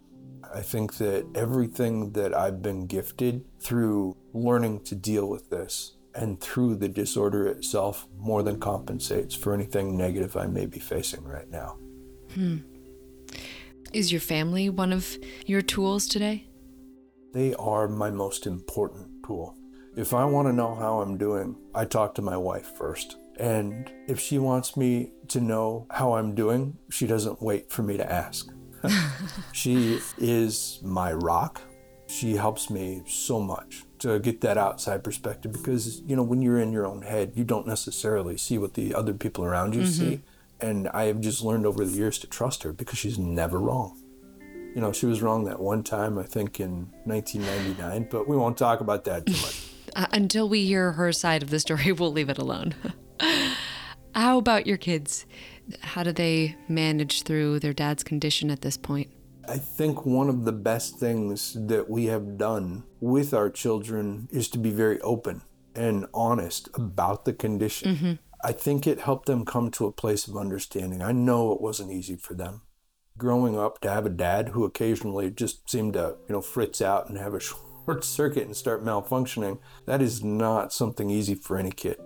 I 0.53 0.61
think 0.61 0.97
that 0.97 1.25
everything 1.33 2.11
that 2.11 2.35
I've 2.35 2.61
been 2.61 2.85
gifted 2.85 3.45
through 3.59 4.15
learning 4.33 4.81
to 4.81 4.95
deal 4.95 5.27
with 5.27 5.49
this 5.49 5.95
and 6.13 6.39
through 6.39 6.75
the 6.75 6.87
disorder 6.87 7.47
itself 7.47 8.07
more 8.19 8.43
than 8.43 8.59
compensates 8.59 9.33
for 9.33 9.55
anything 9.55 9.97
negative 9.97 10.37
I 10.37 10.45
may 10.45 10.67
be 10.67 10.79
facing 10.79 11.23
right 11.23 11.49
now. 11.49 11.79
Hmm. 12.35 12.57
Is 13.93 14.11
your 14.11 14.21
family 14.21 14.71
one 14.71 14.91
of 14.91 15.19
your 15.45 15.61
tools 15.61 16.07
today? 16.07 16.47
They 17.31 17.53
are 17.53 17.87
my 17.87 18.09
most 18.09 18.47
important 18.47 19.07
tool. 19.23 19.55
If 19.95 20.15
I 20.15 20.25
want 20.25 20.47
to 20.47 20.51
know 20.51 20.73
how 20.73 21.01
I'm 21.01 21.15
doing, 21.15 21.55
I 21.75 21.85
talk 21.85 22.15
to 22.15 22.23
my 22.23 22.35
wife 22.35 22.75
first. 22.75 23.17
And 23.37 23.91
if 24.07 24.19
she 24.19 24.39
wants 24.39 24.75
me 24.75 25.11
to 25.27 25.39
know 25.39 25.85
how 25.91 26.13
I'm 26.13 26.33
doing, 26.33 26.75
she 26.89 27.05
doesn't 27.05 27.43
wait 27.43 27.69
for 27.69 27.83
me 27.83 27.97
to 27.97 28.11
ask. 28.11 28.51
she 29.51 29.99
is 30.17 30.79
my 30.81 31.13
rock. 31.13 31.61
She 32.07 32.35
helps 32.35 32.71
me 32.71 33.03
so 33.05 33.39
much 33.39 33.83
to 33.99 34.17
get 34.17 34.41
that 34.41 34.57
outside 34.57 35.03
perspective 35.03 35.53
because, 35.53 36.01
you 36.01 36.15
know, 36.15 36.23
when 36.23 36.41
you're 36.41 36.59
in 36.59 36.71
your 36.71 36.87
own 36.87 37.03
head, 37.03 37.33
you 37.35 37.43
don't 37.43 37.67
necessarily 37.67 38.37
see 38.37 38.57
what 38.57 38.73
the 38.73 38.95
other 38.95 39.13
people 39.13 39.45
around 39.45 39.75
you 39.75 39.81
mm-hmm. 39.81 40.09
see. 40.09 40.21
And 40.59 40.87
I 40.89 41.05
have 41.05 41.19
just 41.19 41.43
learned 41.43 41.65
over 41.65 41.83
the 41.83 41.91
years 41.91 42.17
to 42.19 42.27
trust 42.27 42.63
her 42.63 42.71
because 42.71 42.97
she's 42.97 43.17
never 43.17 43.59
wrong. 43.59 43.99
You 44.75 44.81
know, 44.81 44.91
she 44.91 45.05
was 45.05 45.21
wrong 45.21 45.43
that 45.45 45.59
one 45.59 45.83
time, 45.83 46.17
I 46.17 46.23
think 46.23 46.59
in 46.59 46.89
1999, 47.03 48.07
but 48.09 48.27
we 48.27 48.35
won't 48.35 48.57
talk 48.57 48.79
about 48.79 49.03
that 49.05 49.25
too 49.25 49.33
much. 49.33 49.69
Uh, 49.95 50.07
until 50.11 50.49
we 50.49 50.65
hear 50.65 50.93
her 50.93 51.11
side 51.11 51.43
of 51.43 51.51
the 51.51 51.59
story, 51.59 51.91
we'll 51.91 52.11
leave 52.11 52.29
it 52.29 52.39
alone. 52.39 52.73
How 54.15 54.39
about 54.39 54.65
your 54.65 54.77
kids? 54.77 55.27
How 55.81 56.01
do 56.01 56.11
they 56.11 56.55
manage 56.67 57.21
through 57.21 57.59
their 57.59 57.73
dad's 57.73 58.03
condition 58.03 58.49
at 58.49 58.61
this 58.61 58.75
point? 58.75 59.11
I 59.47 59.57
think 59.57 60.05
one 60.05 60.29
of 60.29 60.45
the 60.45 60.51
best 60.51 60.97
things 60.97 61.55
that 61.67 61.89
we 61.89 62.05
have 62.05 62.37
done 62.37 62.85
with 63.01 63.33
our 63.33 63.49
children 63.49 64.29
is 64.31 64.47
to 64.49 64.57
be 64.57 64.71
very 64.71 64.99
open 65.01 65.41
and 65.75 66.07
honest 66.13 66.69
about 66.75 67.25
the 67.25 67.33
condition. 67.33 68.19
I 68.45 68.51
think 68.51 68.85
it 68.85 68.99
helped 68.99 69.25
them 69.25 69.45
come 69.45 69.71
to 69.71 69.85
a 69.85 69.91
place 69.93 70.27
of 70.27 70.35
understanding. 70.35 71.01
I 71.01 71.13
know 71.13 71.53
it 71.53 71.61
wasn't 71.61 71.93
easy 71.93 72.17
for 72.17 72.33
them. 72.33 72.63
Growing 73.17 73.57
up 73.57 73.79
to 73.81 73.89
have 73.89 74.05
a 74.05 74.09
dad 74.09 74.49
who 74.49 74.65
occasionally 74.65 75.31
just 75.31 75.69
seemed 75.69 75.93
to, 75.93 76.17
you 76.27 76.33
know, 76.33 76.41
fritz 76.41 76.81
out 76.81 77.07
and 77.07 77.17
have 77.17 77.33
a 77.33 77.39
short 77.85 78.03
circuit 78.03 78.45
and 78.45 78.55
start 78.55 78.83
malfunctioning, 78.83 79.59
that 79.85 80.01
is 80.01 80.23
not 80.23 80.73
something 80.73 81.09
easy 81.09 81.35
for 81.35 81.57
any 81.57 81.71
kid. 81.71 81.97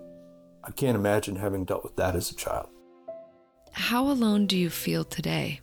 I 0.62 0.70
can't 0.70 0.96
imagine 0.96 1.36
having 1.36 1.64
dealt 1.64 1.82
with 1.82 1.96
that 1.96 2.14
as 2.14 2.30
a 2.30 2.36
child. 2.36 2.68
How 3.72 4.08
alone 4.08 4.46
do 4.46 4.56
you 4.56 4.70
feel 4.70 5.04
today? 5.04 5.60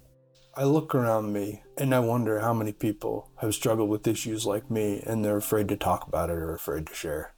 I 0.55 0.63
look 0.63 0.93
around 0.93 1.31
me 1.31 1.63
and 1.77 1.93
I 1.93 1.99
wonder 1.99 2.39
how 2.39 2.53
many 2.53 2.73
people 2.73 3.29
have 3.37 3.53
struggled 3.53 3.89
with 3.89 4.07
issues 4.07 4.45
like 4.45 4.69
me 4.71 5.01
and 5.05 5.23
they're 5.23 5.37
afraid 5.37 5.69
to 5.69 5.77
talk 5.77 6.07
about 6.07 6.29
it 6.29 6.37
or 6.37 6.53
afraid 6.53 6.87
to 6.87 6.93
share. 6.93 7.34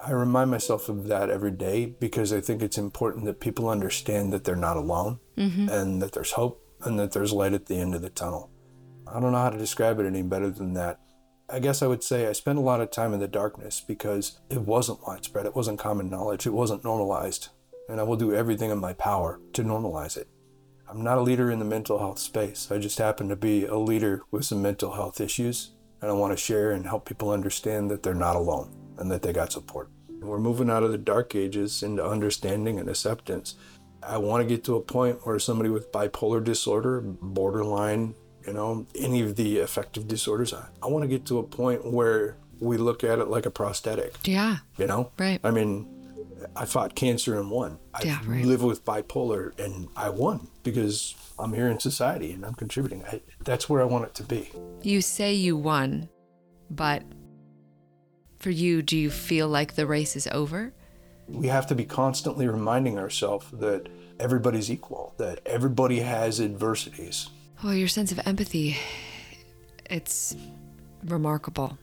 I 0.00 0.12
remind 0.12 0.50
myself 0.50 0.88
of 0.88 1.08
that 1.08 1.28
every 1.28 1.50
day 1.50 1.86
because 1.86 2.32
I 2.32 2.40
think 2.40 2.62
it's 2.62 2.78
important 2.78 3.24
that 3.24 3.40
people 3.40 3.68
understand 3.68 4.32
that 4.32 4.44
they're 4.44 4.54
not 4.54 4.76
alone 4.76 5.18
mm-hmm. 5.36 5.68
and 5.68 6.00
that 6.00 6.12
there's 6.12 6.32
hope 6.32 6.64
and 6.82 6.98
that 7.00 7.10
there's 7.10 7.32
light 7.32 7.52
at 7.52 7.66
the 7.66 7.78
end 7.80 7.96
of 7.96 8.02
the 8.02 8.10
tunnel. 8.10 8.48
I 9.08 9.18
don't 9.18 9.32
know 9.32 9.38
how 9.38 9.50
to 9.50 9.58
describe 9.58 9.98
it 9.98 10.06
any 10.06 10.22
better 10.22 10.50
than 10.50 10.74
that. 10.74 11.00
I 11.50 11.58
guess 11.58 11.82
I 11.82 11.88
would 11.88 12.04
say 12.04 12.28
I 12.28 12.32
spent 12.32 12.58
a 12.58 12.62
lot 12.62 12.80
of 12.80 12.92
time 12.92 13.12
in 13.12 13.18
the 13.18 13.26
darkness 13.26 13.80
because 13.80 14.38
it 14.48 14.60
wasn't 14.60 15.04
widespread, 15.04 15.46
it 15.46 15.56
wasn't 15.56 15.80
common 15.80 16.08
knowledge, 16.08 16.46
it 16.46 16.52
wasn't 16.52 16.84
normalized, 16.84 17.48
and 17.88 17.98
I 17.98 18.04
will 18.04 18.16
do 18.16 18.34
everything 18.34 18.70
in 18.70 18.78
my 18.78 18.92
power 18.92 19.40
to 19.54 19.64
normalize 19.64 20.16
it. 20.16 20.28
I'm 20.88 21.02
not 21.02 21.18
a 21.18 21.22
leader 21.22 21.50
in 21.50 21.58
the 21.58 21.64
mental 21.64 21.98
health 21.98 22.20
space. 22.20 22.70
I 22.70 22.78
just 22.78 22.98
happen 22.98 23.28
to 23.30 23.36
be 23.36 23.64
a 23.64 23.76
leader 23.76 24.22
with 24.30 24.44
some 24.44 24.62
mental 24.62 24.92
health 24.92 25.20
issues, 25.20 25.72
and 26.00 26.08
I 26.10 26.14
want 26.14 26.32
to 26.34 26.36
share 26.36 26.70
and 26.70 26.86
help 26.86 27.04
people 27.04 27.30
understand 27.30 27.90
that 27.90 28.04
they're 28.04 28.14
not 28.14 28.36
alone 28.36 28.77
and 28.98 29.10
that 29.10 29.22
they 29.22 29.32
got 29.32 29.52
support. 29.52 29.90
We're 30.20 30.38
moving 30.38 30.68
out 30.68 30.82
of 30.82 30.90
the 30.90 30.98
dark 30.98 31.34
ages 31.34 31.82
into 31.82 32.04
understanding 32.04 32.78
and 32.78 32.88
acceptance. 32.88 33.54
I 34.02 34.18
want 34.18 34.42
to 34.42 34.48
get 34.48 34.64
to 34.64 34.76
a 34.76 34.80
point 34.80 35.26
where 35.26 35.38
somebody 35.38 35.70
with 35.70 35.92
bipolar 35.92 36.42
disorder, 36.42 37.00
borderline, 37.00 38.14
you 38.46 38.52
know, 38.52 38.86
any 38.94 39.20
of 39.22 39.36
the 39.36 39.60
affective 39.60 40.08
disorders, 40.08 40.52
I, 40.52 40.66
I 40.82 40.86
want 40.86 41.02
to 41.02 41.08
get 41.08 41.26
to 41.26 41.38
a 41.38 41.42
point 41.42 41.84
where 41.90 42.36
we 42.60 42.76
look 42.76 43.04
at 43.04 43.18
it 43.18 43.28
like 43.28 43.46
a 43.46 43.50
prosthetic. 43.50 44.14
Yeah. 44.24 44.58
You 44.76 44.86
know? 44.86 45.12
Right. 45.18 45.40
I 45.44 45.50
mean, 45.50 45.88
I 46.56 46.64
fought 46.64 46.94
cancer 46.94 47.38
and 47.38 47.50
won. 47.50 47.78
I 47.94 48.04
Yeah, 48.04 48.20
right. 48.26 48.44
live 48.44 48.62
with 48.62 48.84
bipolar 48.84 49.58
and 49.58 49.88
I 49.96 50.08
won 50.10 50.48
because 50.62 51.14
I'm 51.38 51.52
here 51.52 51.68
in 51.68 51.78
society 51.78 52.32
and 52.32 52.44
I'm 52.44 52.54
contributing. 52.54 53.04
I, 53.04 53.20
that's 53.44 53.68
where 53.68 53.82
I 53.82 53.84
want 53.84 54.06
it 54.06 54.14
to 54.16 54.22
be. 54.24 54.50
You 54.82 55.00
say 55.00 55.34
you 55.34 55.56
won, 55.56 56.08
but 56.70 57.02
for 58.38 58.50
you, 58.50 58.82
do 58.82 58.96
you 58.96 59.10
feel 59.10 59.48
like 59.48 59.74
the 59.74 59.86
race 59.86 60.16
is 60.16 60.28
over? 60.28 60.72
We 61.28 61.48
have 61.48 61.66
to 61.66 61.74
be 61.74 61.84
constantly 61.84 62.48
reminding 62.48 62.98
ourselves 62.98 63.46
that 63.52 63.88
everybody's 64.18 64.70
equal, 64.70 65.14
that 65.18 65.40
everybody 65.44 66.00
has 66.00 66.40
adversities. 66.40 67.28
Well, 67.62 67.74
your 67.74 67.88
sense 67.88 68.12
of 68.12 68.20
empathy, 68.24 68.76
it's 69.90 70.36
remarkable. 71.04 71.78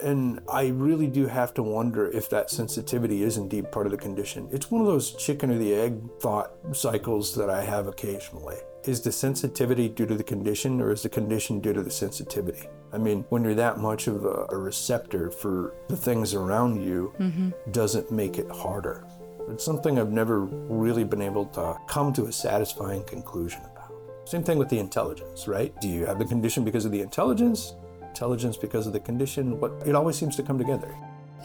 And 0.00 0.40
I 0.50 0.68
really 0.68 1.08
do 1.08 1.26
have 1.26 1.52
to 1.54 1.62
wonder 1.62 2.08
if 2.10 2.30
that 2.30 2.50
sensitivity 2.50 3.22
is 3.22 3.36
indeed 3.36 3.70
part 3.72 3.86
of 3.86 3.92
the 3.92 3.98
condition. 3.98 4.48
It's 4.52 4.70
one 4.70 4.80
of 4.80 4.86
those 4.86 5.12
chicken 5.14 5.50
or 5.50 5.58
the 5.58 5.74
egg 5.74 6.00
thought 6.20 6.52
cycles 6.72 7.34
that 7.34 7.50
I 7.50 7.62
have 7.62 7.88
occasionally. 7.88 8.56
Is 8.84 9.00
the 9.00 9.12
sensitivity 9.12 9.88
due 9.88 10.06
to 10.06 10.14
the 10.14 10.24
condition 10.24 10.80
or 10.80 10.92
is 10.92 11.02
the 11.02 11.08
condition 11.08 11.60
due 11.60 11.72
to 11.72 11.82
the 11.82 11.90
sensitivity? 11.90 12.68
I 12.92 12.98
mean, 12.98 13.24
when 13.28 13.44
you're 13.44 13.54
that 13.54 13.78
much 13.78 14.06
of 14.06 14.24
a, 14.24 14.46
a 14.50 14.56
receptor 14.56 15.30
for 15.30 15.74
the 15.88 15.96
things 15.96 16.32
around 16.32 16.82
you, 16.82 17.12
mm-hmm. 17.18 17.50
doesn't 17.72 18.10
make 18.10 18.38
it 18.38 18.50
harder. 18.50 19.04
It's 19.50 19.64
something 19.64 19.98
I've 19.98 20.12
never 20.12 20.40
really 20.40 21.04
been 21.04 21.22
able 21.22 21.46
to 21.46 21.76
come 21.86 22.12
to 22.14 22.26
a 22.26 22.32
satisfying 22.32 23.02
conclusion 23.04 23.60
about. 23.60 23.92
Same 24.24 24.44
thing 24.44 24.58
with 24.58 24.68
the 24.68 24.78
intelligence, 24.78 25.48
right? 25.48 25.74
Do 25.80 25.88
you 25.88 26.06
have 26.06 26.18
the 26.18 26.24
condition 26.24 26.64
because 26.64 26.84
of 26.84 26.92
the 26.92 27.00
intelligence? 27.00 27.74
Intelligence 28.02 28.56
because 28.56 28.86
of 28.86 28.92
the 28.92 29.00
condition? 29.00 29.58
But 29.58 29.72
it 29.86 29.94
always 29.94 30.16
seems 30.16 30.36
to 30.36 30.42
come 30.42 30.58
together. 30.58 30.94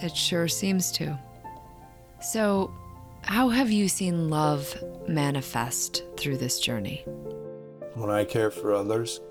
It 0.01 0.15
sure 0.15 0.47
seems 0.47 0.91
to. 0.93 1.17
So, 2.21 2.73
how 3.23 3.49
have 3.49 3.71
you 3.71 3.87
seen 3.87 4.29
love 4.29 4.75
manifest 5.07 6.03
through 6.17 6.37
this 6.37 6.59
journey? 6.59 7.03
When 7.95 8.09
I 8.09 8.25
care 8.25 8.51
for 8.51 8.73
others, 8.73 9.21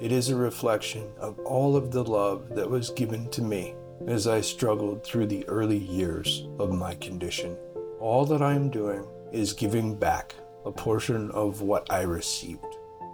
it 0.00 0.12
is 0.12 0.28
a 0.28 0.36
reflection 0.36 1.10
of 1.18 1.38
all 1.40 1.76
of 1.76 1.90
the 1.90 2.04
love 2.04 2.54
that 2.54 2.68
was 2.68 2.90
given 2.90 3.28
to 3.30 3.42
me 3.42 3.74
as 4.06 4.26
I 4.26 4.40
struggled 4.40 5.04
through 5.04 5.26
the 5.26 5.46
early 5.48 5.78
years 5.78 6.48
of 6.58 6.72
my 6.72 6.94
condition. 6.96 7.56
All 8.00 8.24
that 8.26 8.42
I 8.42 8.54
am 8.54 8.70
doing 8.70 9.04
is 9.32 9.52
giving 9.52 9.94
back 9.94 10.34
a 10.64 10.72
portion 10.72 11.30
of 11.32 11.62
what 11.62 11.90
I 11.90 12.02
received 12.02 12.64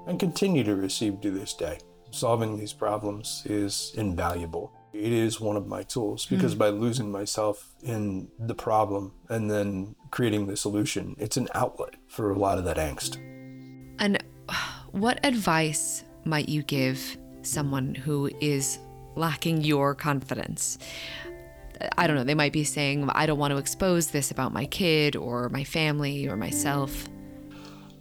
and 0.07 0.19
continue 0.21 0.64
to 0.64 0.77
receive 0.77 1.21
to 1.21 1.31
this 1.31 1.55
day. 1.55 1.79
Solving 2.11 2.57
these 2.57 2.73
problems 2.73 3.43
is 3.45 3.93
invaluable. 3.97 4.73
It 4.92 5.12
is 5.12 5.40
one 5.40 5.57
of 5.57 5.66
my 5.66 5.83
tools 5.83 6.27
because 6.27 6.55
hmm. 6.55 6.59
by 6.59 6.68
losing 6.70 7.12
myself 7.12 7.74
in 7.83 8.29
the 8.38 8.55
problem 8.55 9.12
and 9.29 9.51
then 9.51 9.94
creating 10.11 10.46
the 10.46 10.57
solution, 10.57 11.14
it's 11.18 11.37
an 11.37 11.48
outlet 11.55 11.94
for 12.07 12.31
a 12.31 12.38
lot 12.38 12.59
of 12.59 12.64
that 12.64 12.77
angst. 12.77 13.18
And 13.98 14.22
what 14.92 15.20
advice 15.24 16.05
might 16.24 16.48
you 16.48 16.62
give 16.62 17.18
someone 17.42 17.94
who 17.94 18.31
is 18.40 18.79
lacking 19.14 19.62
your 19.62 19.94
confidence? 19.94 20.79
I 21.96 22.07
don't 22.07 22.16
know, 22.16 22.24
they 22.24 22.35
might 22.35 22.53
be 22.53 22.64
saying, 22.64 23.09
I 23.11 23.27
don't 23.27 23.38
want 23.38 23.53
to 23.53 23.59
expose 23.59 24.09
this 24.09 24.31
about 24.31 24.53
my 24.53 24.66
kid 24.66 25.16
or 25.16 25.48
my 25.51 25.64
family 25.64 26.27
or 26.27 26.37
myself. 26.37 27.09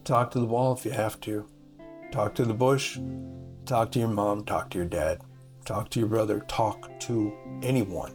Talk 0.04 0.32
to 0.32 0.40
the 0.40 0.46
wall 0.46 0.74
if 0.74 0.86
you 0.86 0.92
have 0.92 1.20
to. 1.22 1.46
Talk 2.12 2.34
to 2.36 2.46
the 2.46 2.54
bush. 2.54 2.98
Talk 3.66 3.92
to 3.92 4.00
your 4.00 4.08
mom. 4.08 4.46
Talk 4.46 4.70
to 4.70 4.78
your 4.78 4.88
dad. 4.88 5.20
Talk 5.68 5.90
to 5.90 6.00
your 6.00 6.08
brother. 6.08 6.46
Talk 6.48 6.98
to 7.02 7.34
anyone. 7.62 8.14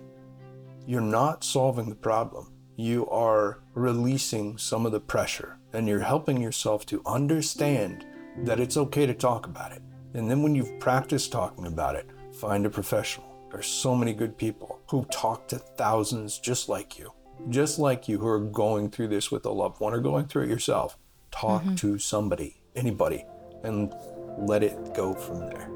You're 0.87 1.03
not 1.03 1.45
solving 1.45 1.91
the 1.91 1.95
problem. 1.95 2.51
You 2.77 3.07
are 3.11 3.61
releasing 3.75 4.57
some 4.57 4.87
of 4.87 4.93
the 4.93 5.01
pressure 5.01 5.59
and 5.75 5.87
you're 5.87 6.01
helping 6.01 6.41
yourself 6.41 6.87
to 6.87 7.03
understand 7.05 8.07
that 8.39 8.59
it's 8.59 8.79
okay 8.79 9.05
to 9.05 9.13
talk 9.13 9.45
about 9.45 9.73
it. 9.73 9.83
And 10.15 10.31
then 10.31 10.43
when 10.43 10.55
you've 10.55 10.81
practiced 10.81 11.31
talking 11.31 11.67
about 11.67 11.95
it, 11.95 12.09
find 12.33 12.65
a 12.65 12.71
professional. 12.71 13.37
There's 13.51 13.67
so 13.67 13.95
many 13.95 14.15
good 14.15 14.39
people 14.39 14.81
who 14.89 15.05
talk 15.13 15.47
to 15.49 15.59
thousands 15.59 16.39
just 16.39 16.71
like 16.71 16.99
you, 16.99 17.13
just 17.51 17.79
like 17.79 18.09
you 18.09 18.17
who 18.19 18.29
are 18.29 18.41
going 18.41 18.89
through 18.89 19.09
this 19.09 19.31
with 19.31 19.45
a 19.45 19.53
loved 19.53 19.79
one 19.79 19.93
or 19.93 20.01
going 20.01 20.25
through 20.25 20.45
it 20.45 20.49
yourself. 20.49 20.97
Talk 21.31 21.61
mm-hmm. 21.65 21.75
to 21.75 21.99
somebody, 21.99 22.63
anybody, 22.75 23.27
and 23.63 23.93
let 24.39 24.63
it 24.63 24.95
go 24.95 25.13
from 25.13 25.41
there. 25.41 25.69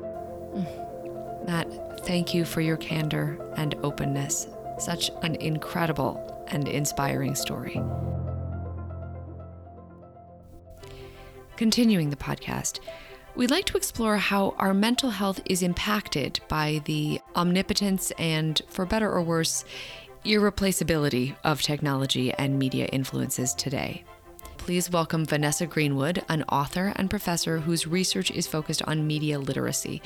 Mm. 0.55 0.86
Matt, 1.47 2.05
thank 2.05 2.35
you 2.35 2.45
for 2.45 2.61
your 2.61 2.77
candor 2.77 3.39
and 3.57 3.75
openness. 3.83 4.49
Such 4.79 5.11
an 5.23 5.37
incredible 5.37 6.45
and 6.49 6.67
inspiring 6.67 7.35
story. 7.35 7.81
Continuing 11.57 12.11
the 12.11 12.17
podcast, 12.17 12.81
we'd 13.37 13.51
like 13.51 13.65
to 13.67 13.77
explore 13.77 14.17
how 14.17 14.55
our 14.59 14.75
mental 14.75 15.11
health 15.11 15.41
is 15.47 15.63
impacted 15.63 16.41
by 16.49 16.83
the 16.85 17.21
omnipotence 17.35 18.11
and, 18.19 18.61
for 18.69 18.85
better 18.85 19.11
or 19.11 19.23
worse, 19.23 19.65
irreplaceability 20.25 21.35
of 21.45 21.63
technology 21.63 22.33
and 22.33 22.59
media 22.59 22.87
influences 22.87 23.55
today. 23.55 24.05
Please 24.67 24.91
welcome 24.91 25.25
Vanessa 25.25 25.65
Greenwood, 25.65 26.25
an 26.29 26.43
author 26.49 26.93
and 26.97 27.09
professor 27.09 27.59
whose 27.59 27.87
research 27.87 28.33
is 28.33 28.49
focused 28.49 28.83
on 28.83 29.07
media 29.07 29.39
literacy, 29.39 30.03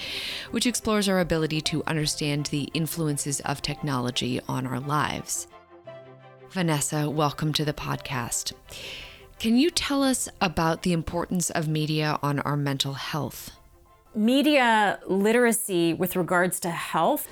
which 0.51 0.67
explores 0.67 1.09
our 1.09 1.21
ability 1.21 1.63
to 1.63 1.83
understand 1.87 2.45
the 2.45 2.65
influences 2.75 3.41
of 3.41 3.63
technology 3.63 4.39
on 4.49 4.67
our 4.67 4.79
lives. 4.79 5.47
Vanessa, 6.51 7.09
welcome 7.09 7.55
to 7.55 7.65
the 7.65 7.73
podcast. 7.73 8.53
Can 9.39 9.57
you 9.57 9.71
tell 9.71 10.03
us 10.03 10.29
about 10.43 10.83
the 10.83 10.93
importance 10.93 11.49
of 11.49 11.67
media 11.67 12.19
on 12.23 12.41
our 12.41 12.59
mental 12.59 12.93
health? 12.93 13.53
Media 14.15 15.01
literacy 15.07 15.95
with 15.95 16.17
regards 16.17 16.61
to 16.61 16.71
health 16.71 17.27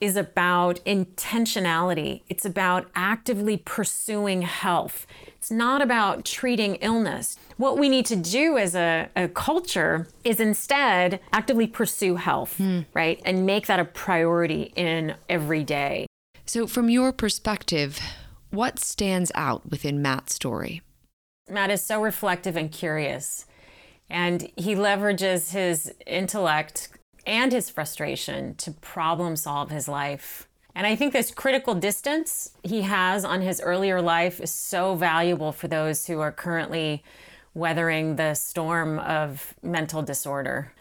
is 0.00 0.16
about 0.16 0.80
intentionality. 0.86 2.22
It's 2.28 2.44
about 2.44 2.90
actively 2.94 3.56
pursuing 3.58 4.42
health. 4.42 5.06
It's 5.36 5.50
not 5.50 5.82
about 5.82 6.24
treating 6.24 6.76
illness. 6.76 7.38
What 7.56 7.78
we 7.78 7.88
need 7.88 8.06
to 8.06 8.16
do 8.16 8.56
as 8.56 8.74
a, 8.74 9.08
a 9.14 9.28
culture 9.28 10.08
is 10.24 10.40
instead 10.40 11.20
actively 11.32 11.66
pursue 11.66 12.16
health, 12.16 12.56
hmm. 12.56 12.80
right? 12.94 13.20
And 13.24 13.44
make 13.44 13.66
that 13.66 13.78
a 13.78 13.84
priority 13.84 14.72
in 14.74 15.14
every 15.28 15.64
day. 15.64 16.06
So, 16.46 16.66
from 16.66 16.88
your 16.88 17.12
perspective, 17.12 18.00
what 18.50 18.78
stands 18.78 19.30
out 19.34 19.70
within 19.70 20.02
Matt's 20.02 20.34
story? 20.34 20.82
Matt 21.48 21.70
is 21.70 21.82
so 21.82 22.02
reflective 22.02 22.56
and 22.56 22.72
curious, 22.72 23.46
and 24.08 24.50
he 24.56 24.74
leverages 24.74 25.52
his 25.52 25.94
intellect 26.06 26.88
and 27.26 27.52
his 27.52 27.70
frustration 27.70 28.54
to 28.56 28.70
problem 28.70 29.36
solve 29.36 29.70
his 29.70 29.88
life. 29.88 30.46
And 30.74 30.86
I 30.86 30.96
think 30.96 31.12
this 31.12 31.30
critical 31.30 31.74
distance 31.74 32.52
he 32.62 32.82
has 32.82 33.24
on 33.24 33.40
his 33.40 33.60
earlier 33.60 34.00
life 34.00 34.40
is 34.40 34.52
so 34.52 34.94
valuable 34.94 35.52
for 35.52 35.68
those 35.68 36.06
who 36.06 36.20
are 36.20 36.32
currently 36.32 37.02
weathering 37.54 38.16
the 38.16 38.34
storm 38.34 38.98
of 39.00 39.54
mental 39.62 40.02
disorder. 40.02 40.72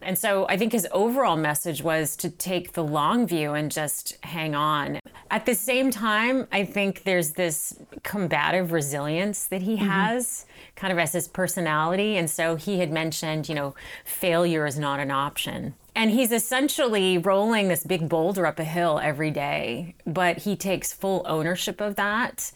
And 0.00 0.18
so 0.18 0.46
I 0.48 0.56
think 0.56 0.72
his 0.72 0.86
overall 0.92 1.36
message 1.36 1.82
was 1.82 2.16
to 2.16 2.30
take 2.30 2.72
the 2.72 2.84
long 2.84 3.26
view 3.26 3.54
and 3.54 3.70
just 3.70 4.16
hang 4.24 4.54
on. 4.54 4.98
At 5.30 5.46
the 5.46 5.54
same 5.54 5.90
time, 5.90 6.46
I 6.52 6.64
think 6.64 7.04
there's 7.04 7.32
this 7.32 7.78
combative 8.02 8.72
resilience 8.72 9.46
that 9.46 9.62
he 9.62 9.76
mm-hmm. 9.76 9.86
has 9.86 10.46
kind 10.76 10.92
of 10.92 10.98
as 10.98 11.12
his 11.12 11.28
personality. 11.28 12.16
And 12.16 12.28
so 12.28 12.56
he 12.56 12.78
had 12.78 12.90
mentioned, 12.90 13.48
you 13.48 13.54
know, 13.54 13.74
failure 14.04 14.66
is 14.66 14.78
not 14.78 15.00
an 15.00 15.10
option. 15.10 15.74
And 15.94 16.10
he's 16.10 16.32
essentially 16.32 17.18
rolling 17.18 17.68
this 17.68 17.84
big 17.84 18.08
boulder 18.08 18.46
up 18.46 18.58
a 18.58 18.64
hill 18.64 18.98
every 18.98 19.30
day, 19.30 19.94
but 20.06 20.38
he 20.38 20.56
takes 20.56 20.92
full 20.92 21.22
ownership 21.26 21.80
of 21.80 21.96
that. 21.96 22.52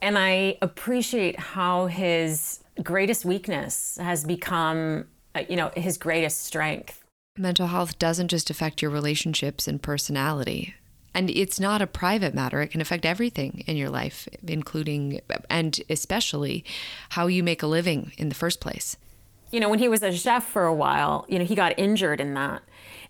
And 0.00 0.18
I 0.18 0.58
appreciate 0.62 1.38
how 1.38 1.86
his 1.86 2.60
greatest 2.82 3.24
weakness 3.24 3.98
has 4.00 4.24
become, 4.24 5.06
uh, 5.34 5.42
you 5.48 5.56
know, 5.56 5.70
his 5.76 5.98
greatest 5.98 6.44
strength. 6.44 7.04
Mental 7.36 7.66
health 7.66 7.98
doesn't 7.98 8.28
just 8.28 8.50
affect 8.50 8.82
your 8.82 8.90
relationships 8.90 9.68
and 9.68 9.82
personality. 9.82 10.74
And 11.14 11.30
it's 11.30 11.60
not 11.60 11.82
a 11.82 11.86
private 11.86 12.34
matter. 12.34 12.62
It 12.62 12.68
can 12.68 12.80
affect 12.80 13.04
everything 13.04 13.64
in 13.66 13.76
your 13.76 13.90
life, 13.90 14.28
including 14.46 15.20
and 15.50 15.78
especially 15.90 16.64
how 17.10 17.26
you 17.26 17.42
make 17.42 17.62
a 17.62 17.66
living 17.66 18.12
in 18.16 18.30
the 18.30 18.34
first 18.34 18.60
place. 18.60 18.96
You 19.52 19.60
know, 19.60 19.68
when 19.68 19.78
he 19.78 19.88
was 19.88 20.02
a 20.02 20.12
chef 20.12 20.44
for 20.44 20.64
a 20.64 20.74
while, 20.74 21.24
you 21.28 21.38
know, 21.38 21.44
he 21.44 21.54
got 21.54 21.78
injured 21.78 22.20
in 22.20 22.34
that. 22.34 22.62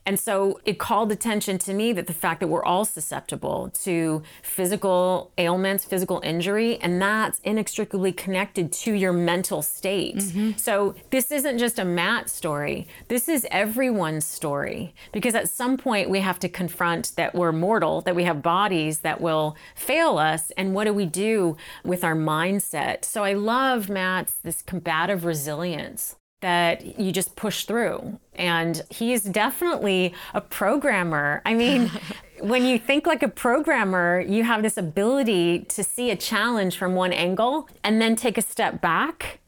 And 0.04 0.18
so 0.18 0.60
it 0.64 0.78
called 0.78 1.12
attention 1.12 1.58
to 1.58 1.72
me 1.72 1.92
that 1.92 2.06
the 2.06 2.12
fact 2.12 2.40
that 2.40 2.48
we're 2.48 2.64
all 2.64 2.84
susceptible 2.84 3.70
to 3.82 4.22
physical 4.42 5.30
ailments, 5.38 5.84
physical 5.84 6.20
injury, 6.24 6.78
and 6.78 7.00
that's 7.00 7.38
inextricably 7.44 8.12
connected 8.12 8.72
to 8.72 8.92
your 8.92 9.12
mental 9.12 9.62
state. 9.62 10.16
Mm-hmm. 10.16 10.52
So 10.56 10.96
this 11.10 11.30
isn't 11.30 11.58
just 11.58 11.78
a 11.78 11.84
Matt 11.84 12.28
story. 12.28 12.88
This 13.08 13.28
is 13.28 13.46
everyone's 13.50 14.26
story 14.26 14.94
because 15.12 15.34
at 15.34 15.48
some 15.48 15.76
point 15.76 16.10
we 16.10 16.20
have 16.20 16.40
to 16.40 16.48
confront 16.48 17.14
that 17.16 17.34
we're 17.34 17.52
mortal, 17.52 18.00
that 18.00 18.16
we 18.16 18.24
have 18.24 18.42
bodies 18.42 19.00
that 19.00 19.20
will 19.20 19.56
fail 19.76 20.18
us, 20.18 20.50
and 20.56 20.74
what 20.74 20.84
do 20.84 20.92
we 20.92 21.06
do 21.06 21.56
with 21.84 22.02
our 22.02 22.16
mindset? 22.16 23.04
So 23.04 23.22
I 23.22 23.34
love 23.34 23.88
Matt's 23.88 24.34
this 24.34 24.62
combative 24.62 25.24
resilience 25.24 26.16
that 26.42 27.00
you 27.00 27.10
just 27.10 27.34
push 27.34 27.64
through. 27.64 28.18
And 28.34 28.82
he's 28.90 29.22
definitely 29.22 30.14
a 30.34 30.40
programmer. 30.40 31.42
I 31.46 31.54
mean, 31.54 31.90
when 32.40 32.64
you 32.64 32.78
think 32.78 33.06
like 33.06 33.22
a 33.22 33.28
programmer, 33.28 34.20
you 34.20 34.44
have 34.44 34.62
this 34.62 34.76
ability 34.76 35.60
to 35.70 35.82
see 35.82 36.10
a 36.10 36.16
challenge 36.16 36.76
from 36.76 36.94
one 36.94 37.12
angle 37.12 37.68
and 37.82 38.00
then 38.00 38.14
take 38.14 38.36
a 38.36 38.42
step 38.42 38.80
back 38.80 39.40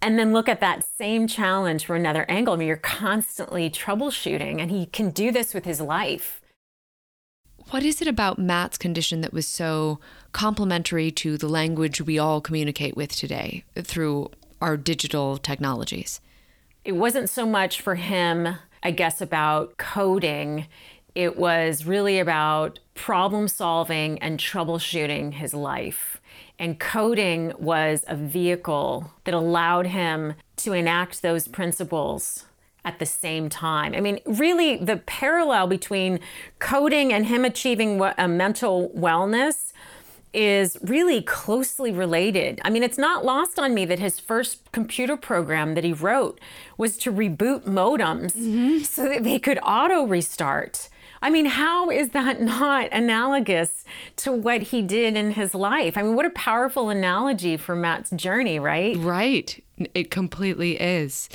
and 0.00 0.18
then 0.18 0.32
look 0.32 0.48
at 0.48 0.60
that 0.60 0.84
same 0.84 1.26
challenge 1.26 1.84
from 1.84 1.96
another 1.96 2.24
angle. 2.28 2.54
I 2.54 2.56
mean, 2.56 2.68
you're 2.68 2.76
constantly 2.76 3.68
troubleshooting, 3.68 4.60
and 4.60 4.70
he 4.70 4.86
can 4.86 5.10
do 5.10 5.32
this 5.32 5.54
with 5.54 5.64
his 5.64 5.80
life. 5.80 6.40
What 7.70 7.82
is 7.82 8.00
it 8.00 8.08
about 8.08 8.38
Matt's 8.38 8.78
condition 8.78 9.20
that 9.20 9.32
was 9.32 9.46
so 9.46 10.00
complementary 10.32 11.10
to 11.12 11.36
the 11.36 11.48
language 11.48 12.00
we 12.00 12.18
all 12.18 12.40
communicate 12.40 12.96
with 12.96 13.14
today 13.14 13.64
through 13.76 14.30
our 14.60 14.76
digital 14.76 15.36
technologies? 15.36 16.20
It 16.88 16.96
wasn't 16.96 17.28
so 17.28 17.44
much 17.44 17.82
for 17.82 17.96
him, 17.96 18.48
I 18.82 18.92
guess, 18.92 19.20
about 19.20 19.76
coding. 19.76 20.68
It 21.14 21.36
was 21.36 21.84
really 21.84 22.18
about 22.18 22.78
problem 22.94 23.46
solving 23.46 24.18
and 24.20 24.40
troubleshooting 24.40 25.34
his 25.34 25.52
life. 25.52 26.18
And 26.58 26.80
coding 26.80 27.52
was 27.58 28.06
a 28.08 28.16
vehicle 28.16 29.12
that 29.24 29.34
allowed 29.34 29.88
him 29.88 30.32
to 30.56 30.72
enact 30.72 31.20
those 31.20 31.46
principles 31.46 32.46
at 32.86 32.98
the 32.98 33.04
same 33.04 33.50
time. 33.50 33.92
I 33.94 34.00
mean, 34.00 34.20
really, 34.24 34.78
the 34.78 34.96
parallel 34.96 35.66
between 35.66 36.20
coding 36.58 37.12
and 37.12 37.26
him 37.26 37.44
achieving 37.44 38.00
a 38.16 38.26
mental 38.26 38.90
wellness 38.96 39.67
is 40.32 40.76
really 40.82 41.22
closely 41.22 41.90
related. 41.90 42.60
I 42.64 42.70
mean, 42.70 42.82
it's 42.82 42.98
not 42.98 43.24
lost 43.24 43.58
on 43.58 43.74
me 43.74 43.84
that 43.86 43.98
his 43.98 44.20
first 44.20 44.70
computer 44.72 45.16
program 45.16 45.74
that 45.74 45.84
he 45.84 45.92
wrote 45.92 46.40
was 46.76 46.96
to 46.98 47.12
reboot 47.12 47.64
modems 47.64 48.36
mm-hmm. 48.36 48.78
so 48.80 49.08
that 49.08 49.24
they 49.24 49.38
could 49.38 49.58
auto 49.62 50.04
restart. 50.04 50.88
I 51.20 51.30
mean, 51.30 51.46
how 51.46 51.90
is 51.90 52.10
that 52.10 52.40
not 52.40 52.90
analogous 52.92 53.84
to 54.16 54.32
what 54.32 54.62
he 54.62 54.82
did 54.82 55.16
in 55.16 55.32
his 55.32 55.54
life? 55.54 55.96
I 55.96 56.02
mean, 56.02 56.14
what 56.14 56.26
a 56.26 56.30
powerful 56.30 56.90
analogy 56.90 57.56
for 57.56 57.74
Matt's 57.74 58.10
journey, 58.10 58.58
right? 58.58 58.96
Right. 58.96 59.62
It 59.94 60.10
completely 60.10 60.80
is. 60.80 61.28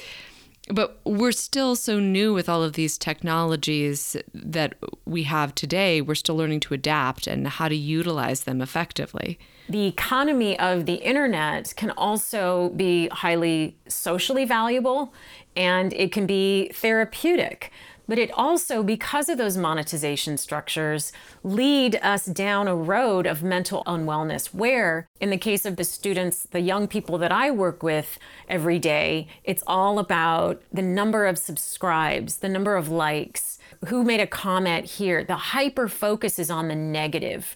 But 0.69 0.99
we're 1.04 1.34
still 1.34 1.76
so 1.76 1.99
new 1.99 2.34
with 2.34 2.47
all 2.47 2.63
of 2.63 2.73
these 2.73 2.97
technologies 2.97 4.15
that 4.34 4.76
we 5.06 5.23
have 5.23 5.54
today. 5.54 5.99
We're 5.99 6.15
still 6.15 6.38
learning 6.38 6.62
to 6.62 6.73
adapt 6.73 7.28
and 7.28 7.47
how 7.47 7.67
to 7.67 7.76
utilize 7.76 8.45
them 8.45 8.62
effectively. 8.62 9.38
The 9.67 9.88
economy 9.88 10.58
of 10.58 10.86
the 10.86 10.95
internet 10.95 11.73
can 11.76 11.91
also 11.91 12.69
be 12.69 13.10
highly 13.10 13.76
socially 13.88 14.45
valuable 14.45 15.13
and 15.56 15.93
it 15.93 16.12
can 16.12 16.26
be 16.26 16.69
therapeutic 16.73 17.71
but 18.08 18.18
it 18.18 18.32
also, 18.32 18.84
because 18.84 19.30
of 19.30 19.38
those 19.38 19.58
monetization 19.58 20.38
structures, 20.38 21.13
lead 21.44 21.96
us 22.02 22.26
down 22.26 22.68
a 22.68 22.76
road 22.76 23.26
of 23.26 23.44
mental 23.44 23.84
unwellness 23.86 24.48
where, 24.48 25.08
in 25.20 25.30
the 25.30 25.38
case 25.38 25.66
of 25.66 25.78
the 25.78 25.84
students, 25.84 26.44
the 26.52 26.60
young 26.60 26.88
people 26.88 27.18
that 27.18 27.32
I 27.32 27.52
work 27.52 27.82
with 27.82 28.20
every 28.48 28.80
day, 28.80 29.28
it's 29.44 29.63
all 29.68 30.00
about 30.00 30.62
the 30.72 30.82
number 30.82 31.26
of 31.26 31.38
subscribes, 31.38 32.38
the 32.38 32.50
number 32.50 32.76
of 32.76 32.89
likes, 32.89 33.60
who 33.88 34.04
made 34.04 34.20
a 34.20 34.28
comment 34.28 34.86
here. 34.86 35.24
The 35.24 35.36
hyper 35.36 35.88
focus 35.88 36.39
is 36.39 36.50
on 36.50 36.68
the 36.68 36.76
negative 36.76 37.56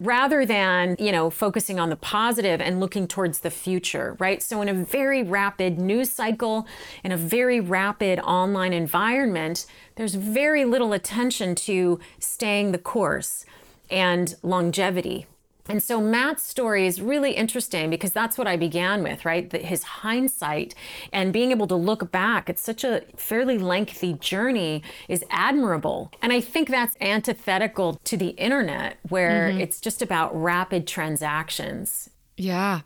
rather 0.00 0.46
than, 0.46 0.96
you 0.98 1.12
know, 1.12 1.28
focusing 1.30 1.78
on 1.78 1.90
the 1.90 1.96
positive 1.96 2.60
and 2.60 2.80
looking 2.80 3.06
towards 3.06 3.40
the 3.40 3.50
future, 3.50 4.16
right? 4.18 4.42
So 4.42 4.62
in 4.62 4.68
a 4.68 4.74
very 4.74 5.22
rapid 5.22 5.78
news 5.78 6.10
cycle, 6.10 6.66
in 7.04 7.12
a 7.12 7.16
very 7.16 7.60
rapid 7.60 8.18
online 8.20 8.72
environment, 8.72 9.66
there's 9.96 10.14
very 10.14 10.64
little 10.64 10.94
attention 10.94 11.54
to 11.56 12.00
staying 12.18 12.72
the 12.72 12.78
course 12.78 13.44
and 13.90 14.34
longevity, 14.42 15.26
and 15.70 15.82
so 15.82 16.00
Matt's 16.00 16.42
story 16.42 16.86
is 16.86 17.00
really 17.00 17.32
interesting 17.32 17.90
because 17.90 18.12
that's 18.12 18.36
what 18.36 18.46
I 18.46 18.56
began 18.56 19.02
with, 19.02 19.24
right? 19.24 19.48
That 19.50 19.64
his 19.64 19.82
hindsight 19.82 20.74
and 21.12 21.32
being 21.32 21.50
able 21.50 21.66
to 21.68 21.76
look 21.76 22.10
back 22.10 22.50
at 22.50 22.58
such 22.58 22.84
a 22.84 23.02
fairly 23.16 23.58
lengthy 23.58 24.14
journey 24.14 24.82
is 25.08 25.24
admirable. 25.30 26.12
And 26.22 26.32
I 26.32 26.40
think 26.40 26.68
that's 26.68 26.96
antithetical 27.00 28.00
to 28.04 28.16
the 28.16 28.30
internet 28.30 28.98
where 29.08 29.48
mm-hmm. 29.50 29.60
it's 29.60 29.80
just 29.80 30.02
about 30.02 30.34
rapid 30.34 30.86
transactions. 30.86 32.10
Yeah. 32.36 32.80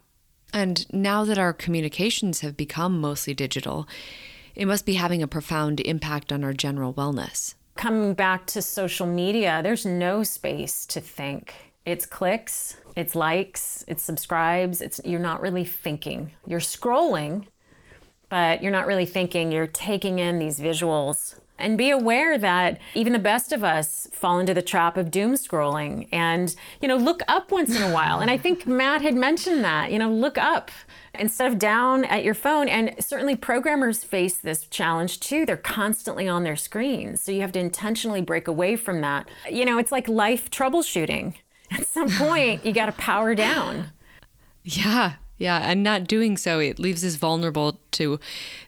And 0.52 0.92
now 0.92 1.24
that 1.24 1.38
our 1.38 1.52
communications 1.52 2.40
have 2.40 2.56
become 2.56 3.00
mostly 3.00 3.34
digital, 3.34 3.88
it 4.54 4.66
must 4.66 4.86
be 4.86 4.94
having 4.94 5.22
a 5.22 5.26
profound 5.26 5.80
impact 5.80 6.32
on 6.32 6.44
our 6.44 6.52
general 6.52 6.94
wellness. 6.94 7.54
Coming 7.74 8.14
back 8.14 8.46
to 8.46 8.62
social 8.62 9.06
media, 9.06 9.60
there's 9.62 9.84
no 9.84 10.22
space 10.22 10.86
to 10.86 11.00
think 11.00 11.54
it's 11.86 12.06
clicks, 12.06 12.76
it's 12.96 13.14
likes, 13.14 13.84
it's 13.88 14.02
subscribes. 14.02 14.80
It's 14.80 15.00
you're 15.04 15.20
not 15.20 15.40
really 15.40 15.64
thinking. 15.64 16.32
You're 16.46 16.60
scrolling, 16.60 17.46
but 18.28 18.62
you're 18.62 18.72
not 18.72 18.86
really 18.86 19.06
thinking. 19.06 19.52
You're 19.52 19.66
taking 19.66 20.18
in 20.18 20.38
these 20.38 20.60
visuals. 20.60 21.38
And 21.56 21.78
be 21.78 21.90
aware 21.90 22.36
that 22.36 22.80
even 22.94 23.12
the 23.12 23.18
best 23.20 23.52
of 23.52 23.62
us 23.62 24.08
fall 24.12 24.40
into 24.40 24.54
the 24.54 24.62
trap 24.62 24.96
of 24.96 25.12
doom 25.12 25.34
scrolling 25.34 26.08
and, 26.10 26.54
you 26.82 26.88
know, 26.88 26.96
look 26.96 27.22
up 27.28 27.52
once 27.52 27.76
in 27.76 27.82
a 27.82 27.92
while. 27.92 28.18
And 28.18 28.28
I 28.28 28.36
think 28.36 28.66
Matt 28.66 29.02
had 29.02 29.14
mentioned 29.14 29.62
that, 29.62 29.92
you 29.92 30.00
know, 30.00 30.10
look 30.10 30.36
up 30.36 30.72
instead 31.14 31.46
of 31.52 31.60
down 31.60 32.04
at 32.06 32.24
your 32.24 32.34
phone. 32.34 32.68
And 32.68 32.96
certainly 32.98 33.36
programmers 33.36 34.02
face 34.02 34.36
this 34.36 34.66
challenge 34.66 35.20
too. 35.20 35.46
They're 35.46 35.56
constantly 35.56 36.26
on 36.26 36.42
their 36.42 36.56
screens. 36.56 37.22
So 37.22 37.30
you 37.30 37.42
have 37.42 37.52
to 37.52 37.60
intentionally 37.60 38.20
break 38.20 38.48
away 38.48 38.74
from 38.74 39.00
that. 39.02 39.28
You 39.48 39.64
know, 39.64 39.78
it's 39.78 39.92
like 39.92 40.08
life 40.08 40.50
troubleshooting 40.50 41.34
at 41.78 41.86
some 41.86 42.08
point 42.08 42.64
you 42.64 42.72
got 42.72 42.86
to 42.86 42.92
power 42.92 43.34
down. 43.34 43.90
Yeah. 44.62 45.14
Yeah, 45.36 45.58
and 45.58 45.82
not 45.82 46.06
doing 46.06 46.36
so, 46.36 46.60
it 46.60 46.78
leaves 46.78 47.04
us 47.04 47.16
vulnerable 47.16 47.80
to 47.92 48.20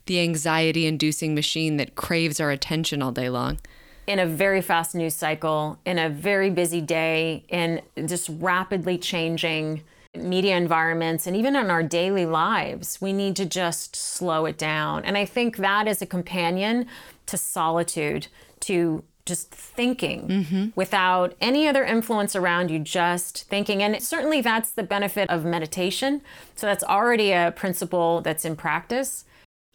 the 0.07 0.21
anxiety 0.21 0.85
inducing 0.85 1.35
machine 1.35 1.77
that 1.77 1.95
craves 1.95 2.40
our 2.40 2.51
attention 2.51 3.03
all 3.03 3.12
day 3.12 3.29
long. 3.29 3.61
In 4.09 4.19
a 4.19 4.27
very 4.27 4.61
fast 4.61 4.95
news 4.95 5.14
cycle, 5.14 5.79
in 5.85 5.99
a 5.99 6.09
very 6.09 6.51
busy 6.51 6.81
day, 6.81 7.45
in 7.49 7.83
just 8.07 8.29
rapidly 8.40 8.99
changing 8.99 9.83
media 10.14 10.57
environments, 10.57 11.27
and 11.27 11.37
even 11.37 11.55
in 11.55 11.71
our 11.71 11.83
daily 11.83 12.27
lives, 12.27 13.01
we 13.01 13.12
need 13.12 13.37
to 13.37 13.45
just 13.45 13.95
slow 13.95 14.45
it 14.47 14.59
down. 14.59 15.05
And 15.05 15.16
I 15.16 15.25
think 15.25 15.59
that 15.59 15.87
is 15.87 16.03
a 16.03 16.07
companion 16.07 16.87
to 17.27 17.37
solitude, 17.37 18.27
to 18.61 19.05
just 19.27 19.51
thinking 19.51 20.29
mm-hmm. 20.29 20.67
without 20.77 21.35
any 21.41 21.69
other 21.69 21.85
influence 21.85 22.35
around 22.35 22.71
you, 22.71 22.79
just 22.79 23.45
thinking. 23.49 23.83
And 23.83 24.01
certainly 24.03 24.41
that's 24.41 24.71
the 24.71 24.83
benefit 24.83 25.29
of 25.29 25.45
meditation. 25.45 26.23
So 26.55 26.67
that's 26.67 26.85
already 26.85 27.33
a 27.33 27.53
principle 27.55 28.23
that's 28.23 28.45
in 28.45 28.57
practice. 28.57 29.25